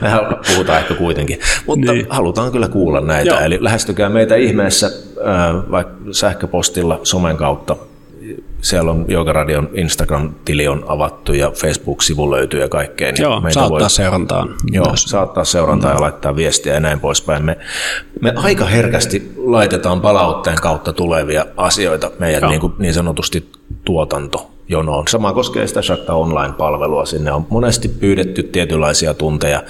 [0.00, 0.08] Me
[0.54, 1.98] puhutaan ehkä kuitenkin, mutta Niin.
[1.98, 2.06] niin.
[2.10, 3.30] halutaan kyllä kuulla näitä.
[3.30, 3.40] Joo.
[3.40, 7.76] Eli lähestykää meitä ihmeessä äh, vaikka sähköpostilla, somen kautta.
[8.60, 13.12] Siellä on Joogaradion Instagram-tili on avattu ja Facebook-sivu löytyy ja kaikkea.
[13.12, 14.54] Niin Joo, saattaa seurantaan.
[14.72, 15.02] Joo, myös.
[15.02, 17.44] saattaa seurantaa ja laittaa viestiä ja näin poispäin.
[17.44, 17.58] Me,
[18.20, 22.50] me aika herkästi laitetaan palautteen kautta tulevia asioita meidän Joo.
[22.50, 23.48] niin, kuin niin sanotusti
[23.84, 25.08] tuotantojonoon.
[25.08, 27.04] Sama koskee sitä Shakta Online-palvelua.
[27.04, 29.62] Sinne on monesti pyydetty tietynlaisia tunteja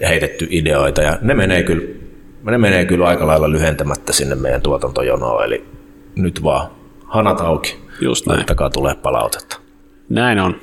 [0.00, 1.88] ja heitetty ideoita ja ne menee kyllä,
[2.42, 5.44] ne menee kyllä aika lailla lyhentämättä sinne meidän tuotantojonoon.
[5.44, 5.64] Eli
[6.16, 6.68] nyt vaan
[7.04, 7.85] hanat auki.
[8.00, 8.36] Just näin.
[8.36, 9.60] Laittakaa tulee palautetta.
[10.08, 10.60] Näin on.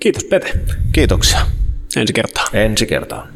[0.00, 0.60] Kiitos Pete.
[0.92, 1.40] Kiitoksia.
[1.96, 2.44] Ensi kertaa.
[2.52, 3.28] Ensi kertaan.